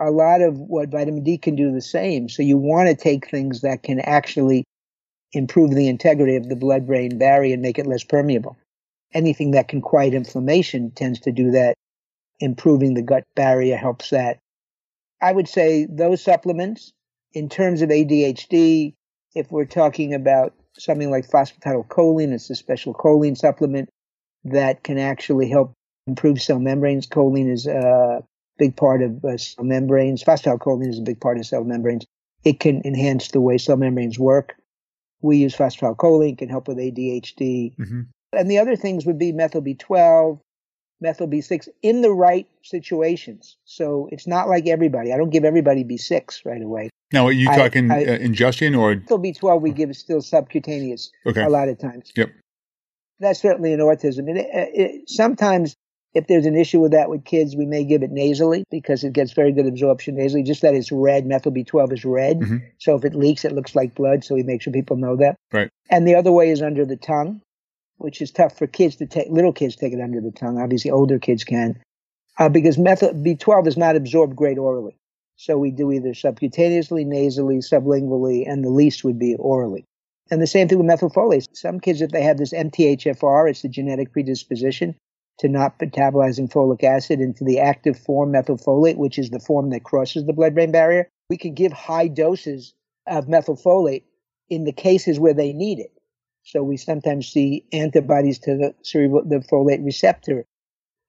[0.00, 2.28] a lot of what vitamin D can do the same.
[2.28, 4.64] So you want to take things that can actually
[5.32, 8.56] improve the integrity of the blood brain barrier and make it less permeable.
[9.12, 11.74] Anything that can quiet inflammation tends to do that.
[12.40, 14.38] Improving the gut barrier helps that.
[15.20, 16.92] I would say those supplements,
[17.32, 18.94] in terms of ADHD,
[19.34, 23.88] if we're talking about something like phosphatidylcholine, it's a special choline supplement
[24.44, 25.72] that can actually help
[26.06, 27.06] improve cell membranes.
[27.06, 28.22] Choline is a
[28.58, 30.22] big part of uh, cell membranes.
[30.22, 32.04] Phosphatidylcholine is a big part of cell membranes.
[32.44, 34.54] It can enhance the way cell membranes work.
[35.20, 37.76] We use phosphatidylcholine, can help with ADHD.
[37.76, 38.00] Mm-hmm.
[38.32, 40.38] And the other things would be methyl B12,
[41.00, 43.56] methyl B6 in the right situations.
[43.64, 45.12] So it's not like everybody.
[45.12, 46.90] I don't give everybody B6 right away.
[47.12, 48.94] Now, are you talking I, uh, ingestion or?
[48.94, 51.42] Methyl B12 we give still subcutaneous okay.
[51.42, 52.12] a lot of times.
[52.16, 52.30] Yep.
[53.20, 54.28] That's certainly in autism.
[54.28, 55.76] And it, it, sometimes
[56.14, 59.12] if there's an issue with that with kids, we may give it nasally because it
[59.12, 60.42] gets very good absorption nasally.
[60.42, 61.26] Just that it's red.
[61.26, 62.40] Methyl B12 is red.
[62.40, 62.56] Mm-hmm.
[62.78, 64.24] So if it leaks, it looks like blood.
[64.24, 65.36] So we make sure people know that.
[65.52, 65.70] Right.
[65.90, 67.42] And the other way is under the tongue,
[67.98, 69.28] which is tough for kids to take.
[69.30, 70.58] Little kids take it under the tongue.
[70.58, 71.78] Obviously, older kids can.
[72.38, 74.96] Uh, because methyl B12 is not absorbed great orally.
[75.36, 79.84] So we do either subcutaneously, nasally, sublingually, and the least would be orally.
[80.30, 81.56] And the same thing with methylfolate.
[81.56, 84.94] Some kids, if they have this MTHFR, it's the genetic predisposition,
[85.38, 89.84] to not metabolizing folic acid into the active form methylfolate, which is the form that
[89.84, 91.08] crosses the blood brain barrier.
[91.30, 92.74] We could give high doses
[93.06, 94.02] of methylfolate
[94.50, 95.92] in the cases where they need it.
[96.42, 100.44] So we sometimes see antibodies to the cerebral the folate receptor,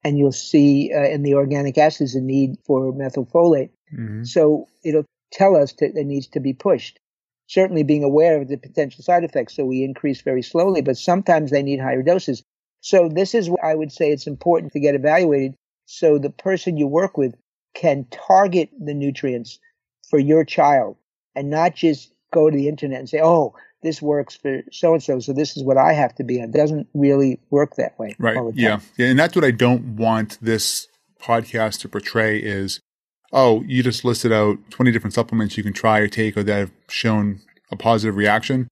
[0.04, 3.70] and you'll see uh, in the organic acids a need for methylfolate.
[3.92, 4.24] Mm-hmm.
[4.24, 6.98] So it'll tell us that it needs to be pushed.
[7.50, 11.50] Certainly being aware of the potential side effects, so we increase very slowly, but sometimes
[11.50, 12.44] they need higher doses.
[12.80, 16.86] So this is I would say it's important to get evaluated so the person you
[16.86, 17.34] work with
[17.74, 19.58] can target the nutrients
[20.08, 20.96] for your child
[21.34, 25.02] and not just go to the internet and say, "Oh, this works for so and
[25.02, 27.98] so, so this is what I have to be on." It doesn't really work that
[27.98, 28.14] way.
[28.20, 28.38] Right.
[28.54, 28.78] Yeah.
[28.96, 30.86] Yeah, and that's what I don't want this
[31.20, 32.78] podcast to portray is
[33.32, 36.58] oh, you just listed out 20 different supplements you can try or take or that
[36.58, 38.68] have shown a positive reaction.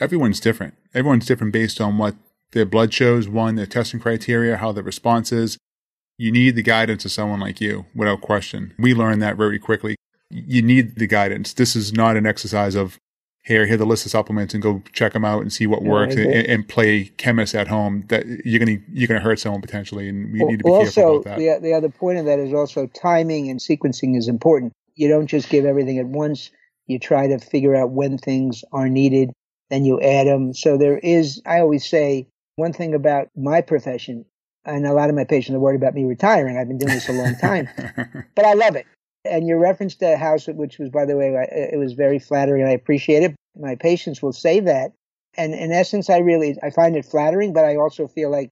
[0.00, 0.74] Everyone's different.
[0.92, 2.16] Everyone's different based on what
[2.52, 5.58] their blood shows, one, their testing criteria, how their response is.
[6.18, 8.74] You need the guidance of someone like you, without question.
[8.78, 9.96] We learned that very quickly.
[10.30, 11.52] You need the guidance.
[11.52, 12.98] This is not an exercise of,
[13.44, 16.14] here, here the list of supplements and go check them out and see what works
[16.14, 18.04] and, and, play chemist at home.
[18.08, 20.84] That you're gonna you're gonna hurt someone potentially, and we well, need to be also,
[20.84, 21.62] careful about that.
[21.62, 24.72] The, the other point of that is also timing and sequencing is important.
[24.94, 26.50] You don't just give everything at once.
[26.86, 29.30] You try to figure out when things are needed,
[29.68, 30.54] then you add them.
[30.54, 32.26] So there is, I always say,
[32.56, 34.24] one thing about my profession,
[34.64, 36.56] and a lot of my patients are worried about me retiring.
[36.56, 37.68] I've been doing this a long time,
[38.34, 38.86] but I love it.
[39.24, 42.70] And your reference to House, which was, by the way, it was very flattering, and
[42.70, 43.34] I appreciate it.
[43.58, 44.92] My patients will say that,
[45.36, 48.50] and in essence, I really I find it flattering, but I also feel like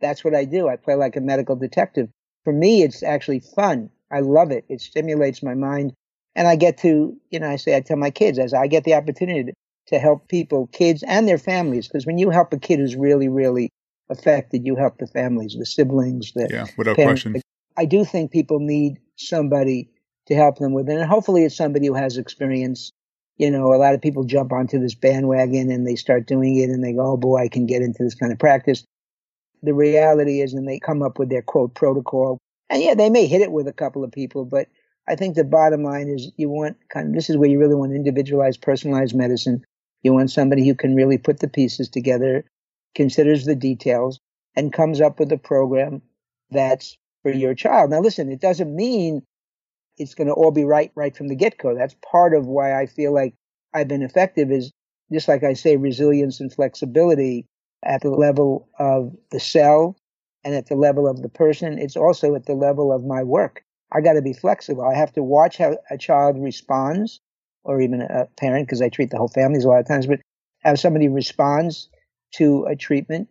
[0.00, 0.68] that's what I do.
[0.68, 2.08] I play like a medical detective.
[2.44, 3.90] For me, it's actually fun.
[4.10, 4.64] I love it.
[4.68, 5.92] It stimulates my mind,
[6.36, 8.84] and I get to, you know, I say I tell my kids as I get
[8.84, 9.52] the opportunity
[9.88, 11.88] to help people, kids and their families.
[11.88, 13.70] Because when you help a kid who's really, really
[14.08, 17.22] affected, you help the families, the siblings, the yeah, without parents.
[17.22, 17.42] question.
[17.76, 19.88] I do think people need somebody
[20.26, 22.92] to help them with it, and hopefully it's somebody who has experience.
[23.38, 26.70] You know, a lot of people jump onto this bandwagon and they start doing it,
[26.70, 28.84] and they go, "Oh boy, I can get into this kind of practice."
[29.62, 32.38] The reality is, and they come up with their quote protocol,
[32.70, 34.68] and yeah, they may hit it with a couple of people, but
[35.08, 37.74] I think the bottom line is you want kind of this is where you really
[37.74, 39.64] want individualized, personalized medicine
[40.02, 42.44] you want somebody who can really put the pieces together,
[42.94, 44.20] considers the details,
[44.56, 46.02] and comes up with a program
[46.50, 47.90] that's for your child.
[47.90, 49.22] Now, listen, it doesn't mean
[49.98, 51.74] it's going to all be right right from the get go.
[51.74, 53.34] That's part of why I feel like
[53.74, 54.72] I've been effective is
[55.12, 57.46] just like I say, resilience and flexibility
[57.84, 59.96] at the level of the cell
[60.44, 61.78] and at the level of the person.
[61.78, 63.62] It's also at the level of my work.
[63.92, 64.84] I got to be flexible.
[64.84, 67.20] I have to watch how a child responds
[67.64, 70.20] or even a parent, because I treat the whole families a lot of times, but
[70.64, 71.88] have somebody responds
[72.34, 73.28] to a treatment,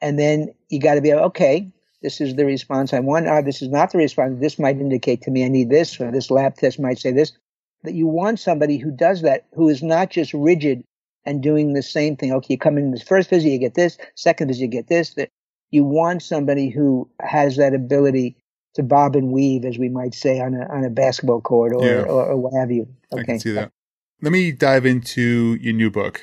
[0.00, 1.70] and then you got to be okay.
[2.04, 3.28] This is the response I want.
[3.28, 4.38] Ah, this is not the response.
[4.38, 7.32] This might indicate to me I need this, or this lab test might say this.
[7.82, 10.84] That you want somebody who does that, who is not just rigid
[11.24, 12.30] and doing the same thing.
[12.30, 13.96] Okay, you come in this first visit, you get this.
[14.16, 15.14] Second visit, you get this.
[15.14, 15.30] That
[15.70, 18.36] you want somebody who has that ability
[18.74, 21.86] to bob and weave, as we might say, on a on a basketball court or,
[21.86, 22.02] yeah.
[22.02, 22.86] or, or, what have you.
[23.14, 23.22] Okay.
[23.22, 23.72] I can see that.
[24.20, 26.22] Let me dive into your new book.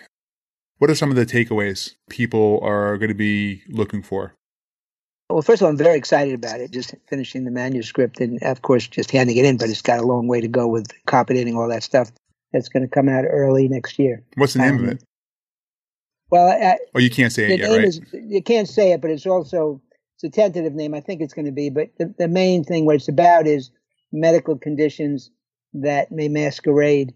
[0.78, 4.36] What are some of the takeaways people are going to be looking for?
[5.32, 6.72] Well, first of all, I'm very excited about it.
[6.72, 10.06] Just finishing the manuscript and, of course, just handing it in, but it's got a
[10.06, 12.12] long way to go with copy editing, all that stuff.
[12.54, 14.24] That's going to come out early next year.
[14.36, 15.04] What's the name um, of it?
[16.30, 17.84] Well, oh, you can't say it yet, right?
[17.84, 19.82] Is, you can't say it, but it's also
[20.16, 20.94] it's a tentative name.
[20.94, 21.70] I think it's going to be.
[21.70, 23.70] But the, the main thing what it's about is
[24.12, 25.30] medical conditions
[25.74, 27.14] that may masquerade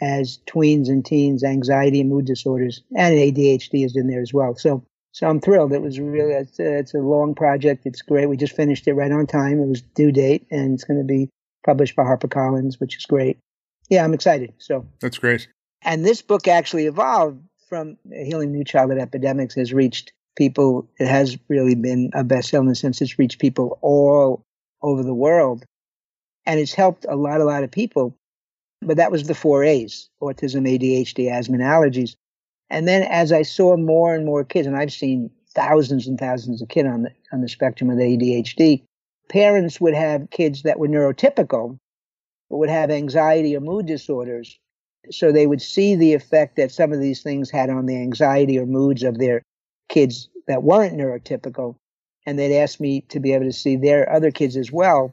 [0.00, 4.54] as tweens and teens anxiety and mood disorders, and ADHD is in there as well.
[4.54, 4.84] So,
[5.18, 5.72] so I'm thrilled.
[5.72, 7.86] It was really it's a, it's a long project.
[7.86, 8.26] It's great.
[8.26, 9.60] We just finished it right on time.
[9.60, 11.28] It was due date, and it's going to be
[11.66, 13.36] published by HarperCollins, which is great.
[13.88, 14.52] Yeah, I'm excited.
[14.58, 15.48] So that's great.
[15.82, 20.88] And this book actually evolved from Healing New Childhood Epidemics has reached people.
[21.00, 24.42] It has really been a bestseller in the sense it's reached people all
[24.82, 25.64] over the world,
[26.46, 28.14] and it's helped a lot, a lot of people
[28.80, 32.14] but that was the four A's autism, ADHD, asthma, and allergies.
[32.70, 36.60] And then as I saw more and more kids, and I've seen thousands and thousands
[36.62, 38.82] of kids on the, on the spectrum of ADHD,
[39.28, 41.78] parents would have kids that were neurotypical,
[42.50, 44.58] but would have anxiety or mood disorders.
[45.10, 48.58] So they would see the effect that some of these things had on the anxiety
[48.58, 49.42] or moods of their
[49.88, 51.76] kids that weren't neurotypical.
[52.26, 55.12] And they'd ask me to be able to see their other kids as well.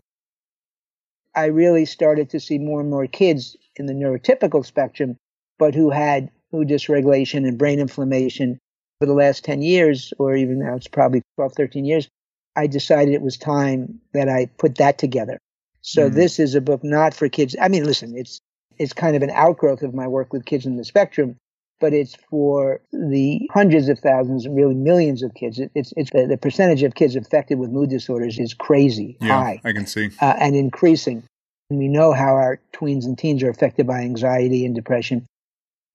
[1.34, 5.18] I really started to see more and more kids in the neurotypical spectrum,
[5.58, 8.60] but who had mood dysregulation and brain inflammation
[8.99, 12.08] for the last 10 years, or even now it's probably 12, 13 years.
[12.56, 15.39] I decided it was time that I put that together.
[15.82, 16.16] So mm-hmm.
[16.16, 17.56] this is a book not for kids.
[17.62, 18.39] I mean, listen, it's
[18.78, 21.38] it's kind of an outgrowth of my work with kids in the spectrum,
[21.80, 25.60] but it's for the hundreds of thousands, really millions of kids.
[25.60, 29.28] It, it's it's the, the, percentage of kids affected with mood disorders is crazy yeah,
[29.28, 29.62] high.
[29.64, 31.24] I can see, uh, and increasing.
[31.70, 35.26] And we know how our tweens and teens are affected by anxiety and depression.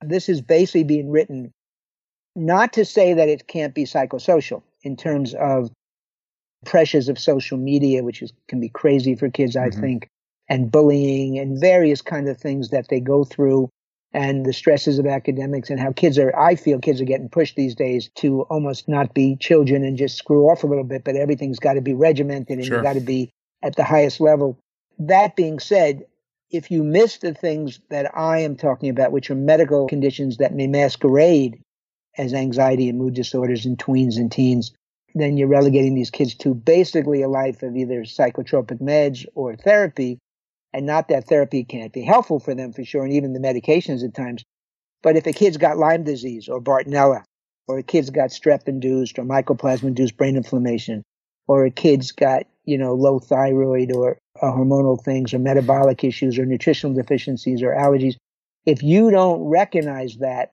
[0.02, 1.52] This is basically being written
[2.36, 5.70] not to say that it can't be psychosocial in terms of
[6.64, 9.80] pressures of social media, which is, can be crazy for kids, I mm-hmm.
[9.80, 10.08] think,
[10.48, 13.68] and bullying and various kind of things that they go through
[14.12, 17.54] and the stresses of academics and how kids are, I feel kids are getting pushed
[17.54, 21.14] these days to almost not be children and just screw off a little bit, but
[21.14, 22.78] everything's got to be regimented and sure.
[22.78, 23.30] you got to be
[23.62, 24.58] at the highest level.
[24.98, 26.04] That being said,
[26.50, 30.54] if you miss the things that I am talking about, which are medical conditions that
[30.54, 31.62] may masquerade
[32.18, 34.72] as anxiety and mood disorders in tweens and teens,
[35.14, 40.18] then you're relegating these kids to basically a life of either psychotropic meds or therapy,
[40.72, 44.04] and not that therapy can't be helpful for them for sure, and even the medications
[44.04, 44.44] at times.
[45.02, 47.22] But if a kid's got Lyme disease or Bartonella,
[47.66, 51.02] or a kid's got strep induced or mycoplasma induced brain inflammation,
[51.46, 56.38] or a kid's got, you know, low thyroid or uh, hormonal things or metabolic issues
[56.38, 58.16] or nutritional deficiencies or allergies,
[58.66, 60.50] if you don't recognize that,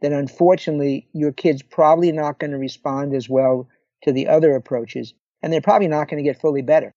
[0.00, 3.68] then unfortunately your kid's probably not going to respond as well
[4.02, 6.92] to the other approaches, and they're probably not going to get fully better.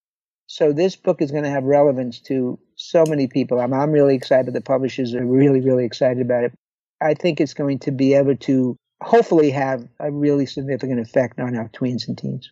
[0.47, 3.59] So this book is going to have relevance to so many people.
[3.59, 4.53] I'm, I'm really excited.
[4.53, 6.53] The publishers are really, really excited about it.
[7.01, 11.55] I think it's going to be able to hopefully have a really significant effect on
[11.55, 12.51] our tweens and teens.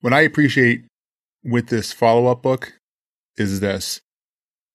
[0.00, 0.84] What I appreciate
[1.46, 2.74] with this follow up book
[3.36, 4.00] is this.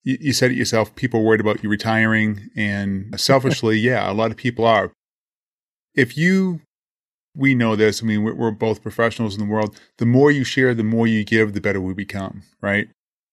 [0.03, 4.31] You, you said it yourself, people worried about you retiring, and selfishly, yeah, a lot
[4.31, 4.91] of people are.
[5.95, 6.61] If you
[7.35, 8.01] we know this.
[8.01, 9.79] I mean, we're, we're, both professionals in the world.
[9.97, 12.87] The more you share, the more you give, the better we become, right?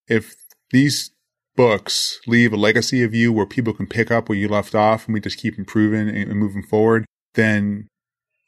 [0.06, 0.34] If
[0.70, 1.10] these
[1.56, 5.06] books leave a legacy of you where people can pick up where you left off
[5.06, 7.88] and we just keep improving and, and moving forward, then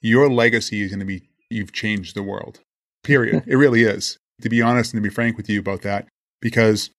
[0.01, 2.61] your legacy is going to be you've changed the world.
[3.03, 3.43] Period.
[3.49, 4.19] it really is.
[4.41, 6.09] To be honest and to be frank with you about that,
[6.41, 6.91] because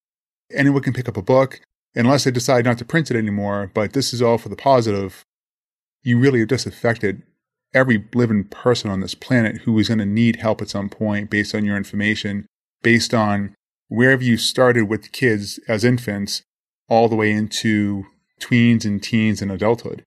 [0.54, 1.62] anyone can pick up a book
[1.96, 3.72] unless they decide not to print it anymore.
[3.74, 5.24] But this is all for the positive.
[6.04, 7.24] You really have just affected
[7.74, 11.30] every living person on this planet who is going to need help at some point
[11.30, 12.46] based on your information,
[12.82, 13.56] based on
[13.88, 16.42] wherever you started with kids as infants,
[16.90, 18.06] all the way into
[18.40, 20.04] tweens and teens and adulthood.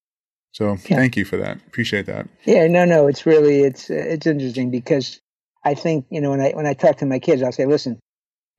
[0.53, 0.97] So yeah.
[0.97, 1.57] thank you for that.
[1.67, 2.29] Appreciate that.
[2.45, 5.21] Yeah, no, no, it's really it's it's interesting because
[5.65, 7.99] I think you know when I when I talk to my kids, I'll say, listen,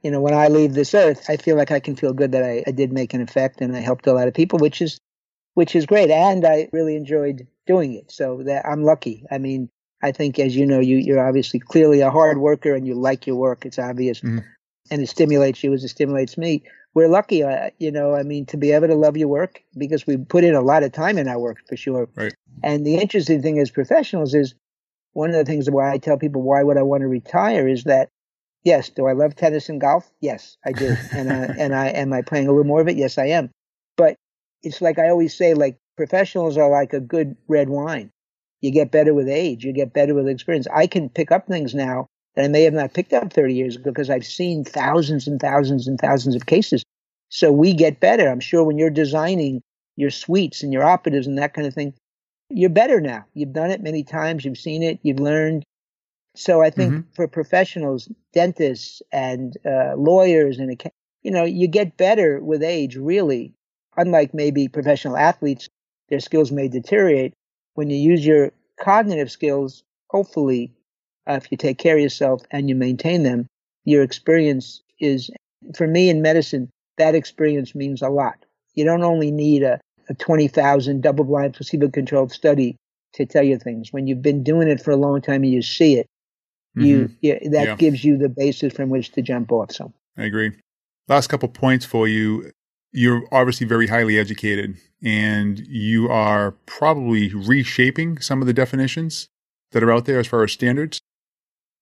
[0.05, 2.43] you know, when I leave this earth, I feel like I can feel good that
[2.43, 4.99] I, I did make an effect and I helped a lot of people, which is
[5.55, 6.11] which is great.
[6.11, 8.11] And I really enjoyed doing it.
[8.11, 9.25] So that I'm lucky.
[9.31, 9.67] I mean,
[10.03, 13.25] I think, as you know, you, you're obviously clearly a hard worker and you like
[13.25, 13.65] your work.
[13.65, 14.21] It's obvious.
[14.21, 14.39] Mm-hmm.
[14.91, 16.63] And it stimulates you as it stimulates me.
[16.93, 20.05] We're lucky, uh, you know, I mean, to be able to love your work because
[20.05, 22.07] we put in a lot of time in our work for sure.
[22.15, 22.33] Right.
[22.63, 24.53] And the interesting thing as professionals is
[25.15, 27.85] one of the things why I tell people why would I want to retire is
[27.85, 28.09] that
[28.65, 30.11] yes, do I love tennis and golf?
[30.19, 30.93] Yes, I do.
[31.13, 32.97] and I, and I am I playing a little more of it?
[32.97, 33.49] Yes, I am.
[33.95, 34.17] But
[34.61, 38.11] it's like I always say, like professionals are like a good red wine.
[38.59, 39.63] You get better with age.
[39.63, 40.67] You get better with experience.
[40.73, 43.75] I can pick up things now that I may have not picked up 30 years
[43.77, 46.83] ago because I've seen thousands and thousands and thousands of cases.
[47.29, 48.27] So we get better.
[48.27, 49.61] I'm sure when you're designing
[49.95, 51.93] your suites and your operatives and that kind of thing,
[52.49, 53.25] you're better now.
[53.33, 54.45] You've done it many times.
[54.45, 54.99] You've seen it.
[55.03, 55.63] You've learned.
[56.35, 57.11] So I think mm-hmm.
[57.15, 60.81] for professionals, dentists and uh, lawyers and
[61.23, 62.97] you know, you get better with age.
[62.97, 63.53] Really,
[63.97, 65.69] unlike maybe professional athletes,
[66.09, 67.33] their skills may deteriorate.
[67.73, 70.73] When you use your cognitive skills, hopefully,
[71.27, 73.47] uh, if you take care of yourself and you maintain them,
[73.85, 75.29] your experience is,
[75.75, 78.45] for me in medicine, that experience means a lot.
[78.75, 79.79] You don't only need a
[80.09, 82.75] a 20,000 double blind placebo controlled study
[83.13, 83.91] to tell you things.
[83.91, 86.07] When you've been doing it for a long time and you see it,
[86.75, 87.13] you, mm-hmm.
[87.21, 87.75] you that yeah.
[87.75, 89.71] gives you the basis from which to jump off.
[89.71, 90.51] So I agree.
[91.07, 92.51] Last couple points for you.
[92.91, 99.27] You're obviously very highly educated and you are probably reshaping some of the definitions
[99.71, 100.99] that are out there as far as standards.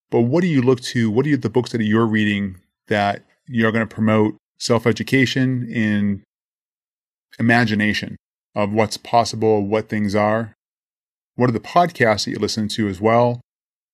[0.10, 1.12] But what do you look to?
[1.12, 2.58] What are the books that you're reading
[2.88, 6.24] that you're going to promote self education in
[7.40, 8.18] imagination
[8.56, 10.54] of what's possible, what things are.
[11.36, 13.42] What are the podcasts that you listen to as well?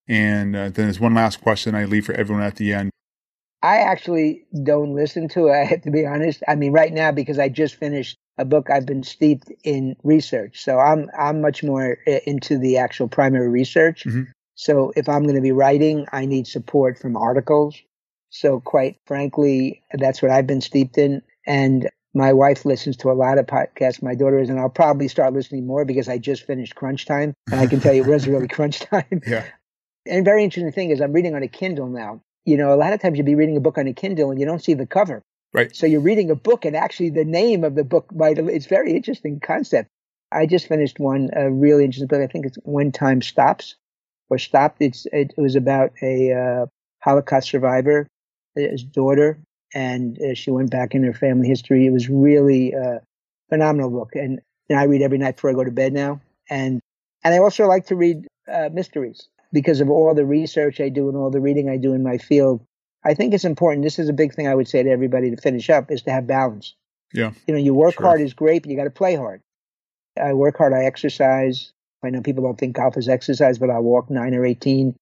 [0.07, 2.89] And uh, then there's one last question I leave for everyone at the end.
[3.61, 5.51] I actually don't listen to it.
[5.61, 6.43] I have to be honest.
[6.47, 10.63] I mean, right now because I just finished a book, I've been steeped in research,
[10.63, 14.05] so I'm I'm much more into the actual primary research.
[14.05, 14.23] Mm-hmm.
[14.55, 17.81] So if I'm going to be writing, I need support from articles.
[18.29, 21.21] So quite frankly, that's what I've been steeped in.
[21.45, 24.03] And my wife listens to a lot of podcasts.
[24.03, 27.33] My daughter is, and I'll probably start listening more because I just finished Crunch Time,
[27.49, 29.21] and I can tell you it was really Crunch Time.
[29.25, 29.45] Yeah.
[30.05, 32.21] And very interesting thing is, I'm reading on a Kindle now.
[32.45, 34.39] You know, a lot of times you'll be reading a book on a Kindle and
[34.39, 35.21] you don't see the cover.
[35.53, 35.73] Right.
[35.73, 38.37] So you're reading a book, and actually the name of the book might.
[38.37, 39.89] It's very interesting concept.
[40.31, 42.21] I just finished one a really interesting book.
[42.21, 43.75] I think it's When Time Stops
[44.29, 44.81] or Stopped.
[44.81, 46.65] It's it, it was about a uh,
[47.01, 48.07] Holocaust survivor,
[48.55, 49.39] his daughter,
[49.73, 51.85] and uh, she went back in her family history.
[51.85, 53.01] It was really a
[53.49, 56.21] phenomenal book, and, and I read every night before I go to bed now.
[56.49, 56.81] And
[57.23, 61.09] and I also like to read uh, mysteries because of all the research I do
[61.09, 62.61] and all the reading I do in my field.
[63.05, 63.83] I think it's important.
[63.83, 66.11] This is a big thing I would say to everybody to finish up is to
[66.11, 66.73] have balance.
[67.13, 67.31] Yeah.
[67.47, 68.05] You know, you work sure.
[68.05, 69.41] hard is great, but you got to play hard.
[70.21, 70.73] I work hard.
[70.73, 71.71] I exercise.
[72.03, 74.95] I know people don't think golf is exercise, but I walk nine or 18,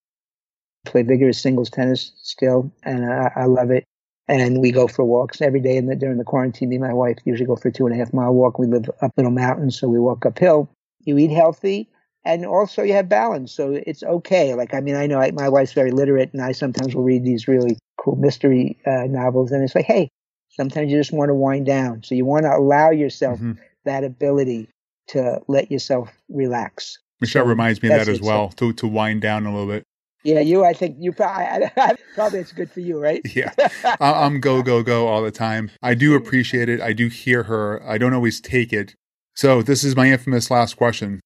[0.85, 3.83] play vigorous singles tennis still, and I, I love it
[4.27, 5.77] and we go for walks every day.
[5.77, 7.97] And during the quarantine, me and my wife usually go for a two and a
[7.97, 8.59] half mile walk.
[8.59, 10.69] We live up little mountains, so we walk uphill.
[11.05, 11.89] You eat healthy,
[12.25, 14.53] and also you have balance, so it's okay.
[14.53, 17.23] Like I mean, I know I, my wife's very literate, and I sometimes will read
[17.23, 20.09] these really cool mystery uh, novels, and it's like, hey,
[20.49, 22.03] sometimes you just want to wind down.
[22.03, 23.53] So you want to allow yourself mm-hmm.
[23.85, 24.67] that ability
[25.09, 26.97] to let yourself relax.
[27.21, 29.83] Michelle so reminds me of that as well, to to wind down a little bit.
[30.27, 30.65] Yeah, you.
[30.65, 31.69] I think you probably
[32.13, 33.21] probably it's good for you, right?
[33.33, 33.53] yeah,
[34.01, 35.71] I'm go go go all the time.
[35.81, 36.17] I do mm.
[36.17, 36.81] appreciate it.
[36.81, 37.81] I do hear her.
[37.87, 38.93] I don't always take it.
[39.37, 41.21] So this is my infamous last question,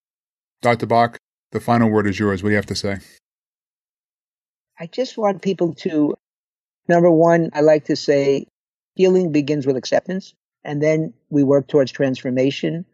[0.61, 0.85] Dr.
[0.85, 1.17] Bock.
[1.51, 2.43] The final word is yours.
[2.43, 2.99] What do you have to say?
[4.79, 6.13] I just want people to,
[6.87, 8.45] number one, I like to say,
[8.93, 12.85] healing begins with acceptance, and then we work towards transformation.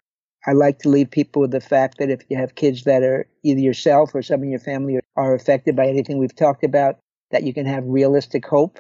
[0.48, 3.28] I like to leave people with the fact that if you have kids that are
[3.44, 6.98] either yourself or some in your family are affected by anything we've talked about,
[7.32, 8.80] that you can have realistic hope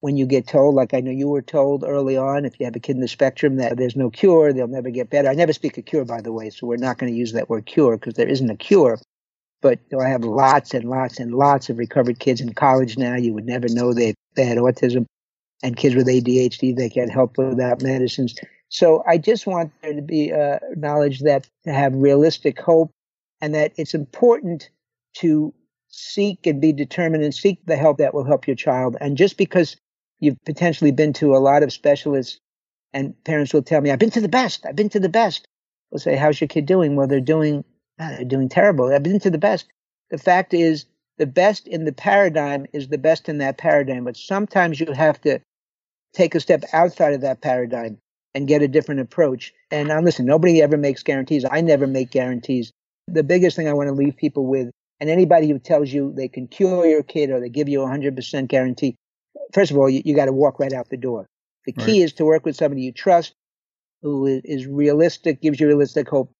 [0.00, 2.76] when you get told, like I know you were told early on, if you have
[2.76, 5.28] a kid in the spectrum, that there's no cure, they'll never get better.
[5.28, 7.50] I never speak of cure, by the way, so we're not going to use that
[7.50, 8.98] word cure because there isn't a cure.
[9.60, 12.96] But you know, I have lots and lots and lots of recovered kids in college
[12.96, 13.16] now.
[13.16, 15.06] You would never know they, they had autism
[15.64, 18.36] and kids with ADHD, they get help without medicines.
[18.68, 22.90] So I just want there to be uh, knowledge that to have realistic hope
[23.40, 24.68] and that it's important
[25.14, 25.54] to
[25.88, 28.96] seek and be determined and seek the help that will help your child.
[29.00, 29.76] And just because
[30.20, 32.38] you've potentially been to a lot of specialists
[32.92, 35.46] and parents will tell me, I've been to the best, I've been to the best.
[35.90, 36.96] We'll say, how's your kid doing?
[36.96, 37.64] Well, they're doing,
[37.98, 38.92] ah, they're doing terrible.
[38.92, 39.66] I've been to the best.
[40.10, 40.84] The fact is
[41.16, 44.04] the best in the paradigm is the best in that paradigm.
[44.04, 45.40] But sometimes you have to
[46.12, 47.98] take a step outside of that paradigm
[48.38, 49.52] and get a different approach.
[49.72, 51.44] And now, listen, nobody ever makes guarantees.
[51.50, 52.70] I never make guarantees.
[53.08, 54.70] The biggest thing I want to leave people with,
[55.00, 57.86] and anybody who tells you they can cure your kid or they give you a
[57.88, 58.94] 100% guarantee,
[59.52, 61.26] first of all, you, you got to walk right out the door.
[61.66, 62.04] The key right.
[62.04, 63.34] is to work with somebody you trust,
[64.02, 66.30] who is, is realistic, gives you realistic hope.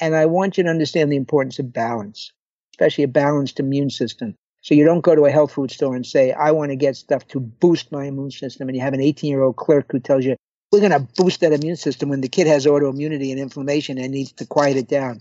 [0.00, 2.32] And I want you to understand the importance of balance,
[2.72, 4.34] especially a balanced immune system.
[4.62, 6.96] So you don't go to a health food store and say, I want to get
[6.96, 8.68] stuff to boost my immune system.
[8.68, 10.34] And you have an 18 year old clerk who tells you,
[10.74, 14.10] we're going to boost that immune system when the kid has autoimmunity and inflammation and
[14.10, 15.20] needs to quiet it down.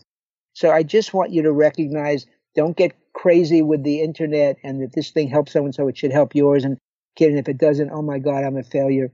[0.53, 2.25] So I just want you to recognize,
[2.55, 5.95] don't get crazy with the internet and that this thing helps so and so, it
[5.95, 6.63] should help yours.
[6.63, 6.79] And
[7.15, 9.11] kid, and if it doesn't, oh my God, I'm a failure.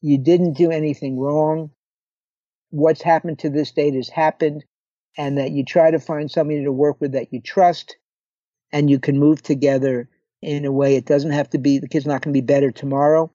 [0.00, 1.70] You didn't do anything wrong.
[2.70, 4.64] What's happened to this date has happened
[5.16, 7.96] and that you try to find somebody to work with that you trust
[8.72, 10.08] and you can move together
[10.42, 12.72] in a way it doesn't have to be the kid's not going to be better
[12.72, 13.30] tomorrow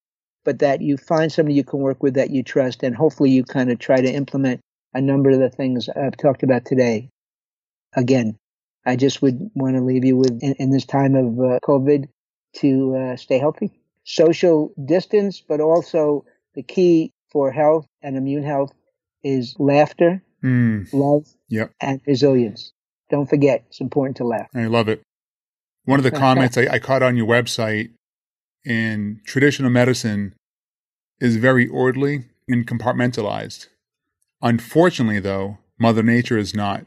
[0.46, 3.44] but that you find somebody you can work with that you trust and hopefully you
[3.44, 4.62] kind of try to implement
[4.94, 7.10] a number of the things i've talked about today.
[7.96, 8.38] Again
[8.86, 12.08] i just would want to leave you with in, in this time of uh, covid
[12.54, 13.72] to uh, stay healthy.
[14.06, 16.24] Social distance but also
[16.54, 18.72] the key for health and immune health
[19.24, 20.88] is laughter mm.
[20.94, 21.72] love yep.
[21.82, 22.72] and resilience.
[23.10, 24.48] Don't forget it's important to laugh.
[24.54, 25.02] I love it.
[25.86, 27.92] One of the comments I, I caught on your website
[28.66, 30.34] in traditional medicine
[31.20, 33.68] is very orderly and compartmentalized.
[34.42, 36.86] Unfortunately, though, Mother Nature is not.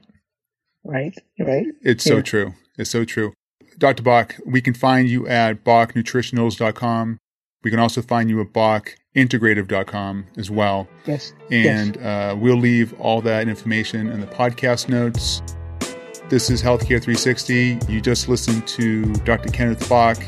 [0.85, 1.67] Right, right.
[1.83, 2.15] It's yeah.
[2.15, 2.55] so true.
[2.79, 3.33] It's so true.
[3.79, 4.03] Dr.
[4.03, 7.19] Bock, we can find you at bocknutritionals.com.
[7.63, 10.89] We can also find you at bockintegrative.com as well.
[11.07, 11.33] Yes.
[11.51, 12.05] And yes.
[12.05, 15.43] Uh, we'll leave all that information in the podcast notes.
[16.29, 17.79] This is Healthcare 360.
[17.89, 19.49] You just listened to Dr.
[19.51, 20.19] Kenneth Bock.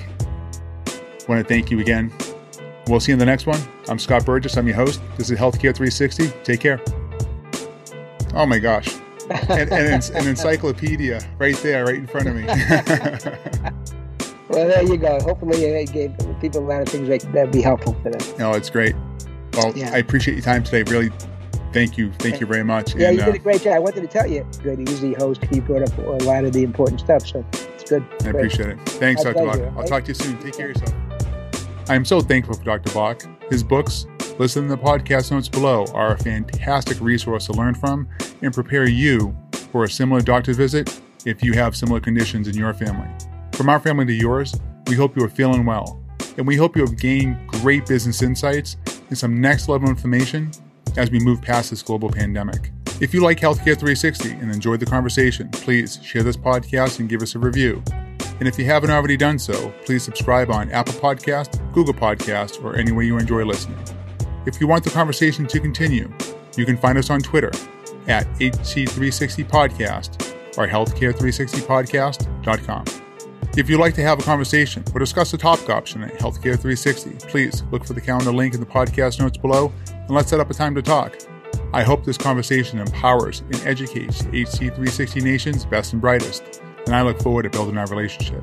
[1.30, 2.12] I want to thank you again.
[2.88, 3.60] We'll see you in the next one.
[3.88, 4.56] I'm Scott Burgess.
[4.56, 5.00] I'm your host.
[5.16, 6.26] This is Healthcare 360.
[6.42, 6.80] Take care.
[8.34, 8.96] Oh my gosh.
[9.30, 12.46] and, and it's an encyclopedia right there, right in front of me.
[14.48, 15.20] well, there you go.
[15.20, 18.36] Hopefully, it gave people a lot of things that would be helpful for them.
[18.36, 18.96] No, it's great.
[19.52, 19.92] Well, yeah.
[19.94, 20.82] I appreciate your time today.
[20.90, 21.12] Really
[21.72, 22.10] Thank you.
[22.14, 22.96] Thank you very much.
[22.96, 23.74] Yeah, and, you did a uh, great job.
[23.74, 25.44] I wanted to tell you, good, easy host.
[25.44, 27.24] He brought up a lot of the important stuff.
[27.24, 28.02] So it's good.
[28.02, 28.34] I great.
[28.34, 28.80] appreciate it.
[28.88, 29.46] Thanks, My Dr.
[29.46, 29.60] Bock.
[29.76, 30.36] I'll talk to you soon.
[30.40, 31.09] Take care of yourself.
[31.88, 32.92] I am so thankful for Dr.
[32.92, 33.22] Bock.
[33.50, 34.06] His books,
[34.38, 38.08] listen to the podcast notes below, are a fantastic resource to learn from
[38.42, 42.72] and prepare you for a similar doctor visit if you have similar conditions in your
[42.72, 43.08] family.
[43.52, 44.54] From our family to yours,
[44.86, 46.00] we hope you are feeling well,
[46.36, 48.76] and we hope you have gained great business insights
[49.08, 50.50] and some next level information
[50.96, 52.70] as we move past this global pandemic.
[53.00, 57.22] If you like Healthcare 360 and enjoyed the conversation, please share this podcast and give
[57.22, 57.82] us a review.
[58.40, 62.74] And if you haven't already done so, please subscribe on Apple Podcast, Google Podcast, or
[62.74, 63.78] anywhere you enjoy listening.
[64.46, 66.10] If you want the conversation to continue,
[66.56, 67.50] you can find us on Twitter
[68.08, 72.84] at HC360Podcast or Healthcare360Podcast.com.
[73.56, 77.28] If you'd like to have a conversation or discuss a topic option at Healthcare 360,
[77.28, 80.50] please look for the calendar link in the podcast notes below and let's set up
[80.50, 81.18] a time to talk.
[81.72, 87.22] I hope this conversation empowers and educates HC360 Nation's best and brightest, and I look
[87.22, 88.42] forward to building our relationship.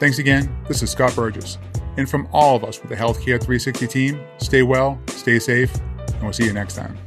[0.00, 0.52] Thanks again.
[0.66, 1.58] This is Scott Burgess.
[1.96, 5.72] And from all of us with the Healthcare 360 team, stay well, stay safe,
[6.08, 6.98] and we'll see you next time.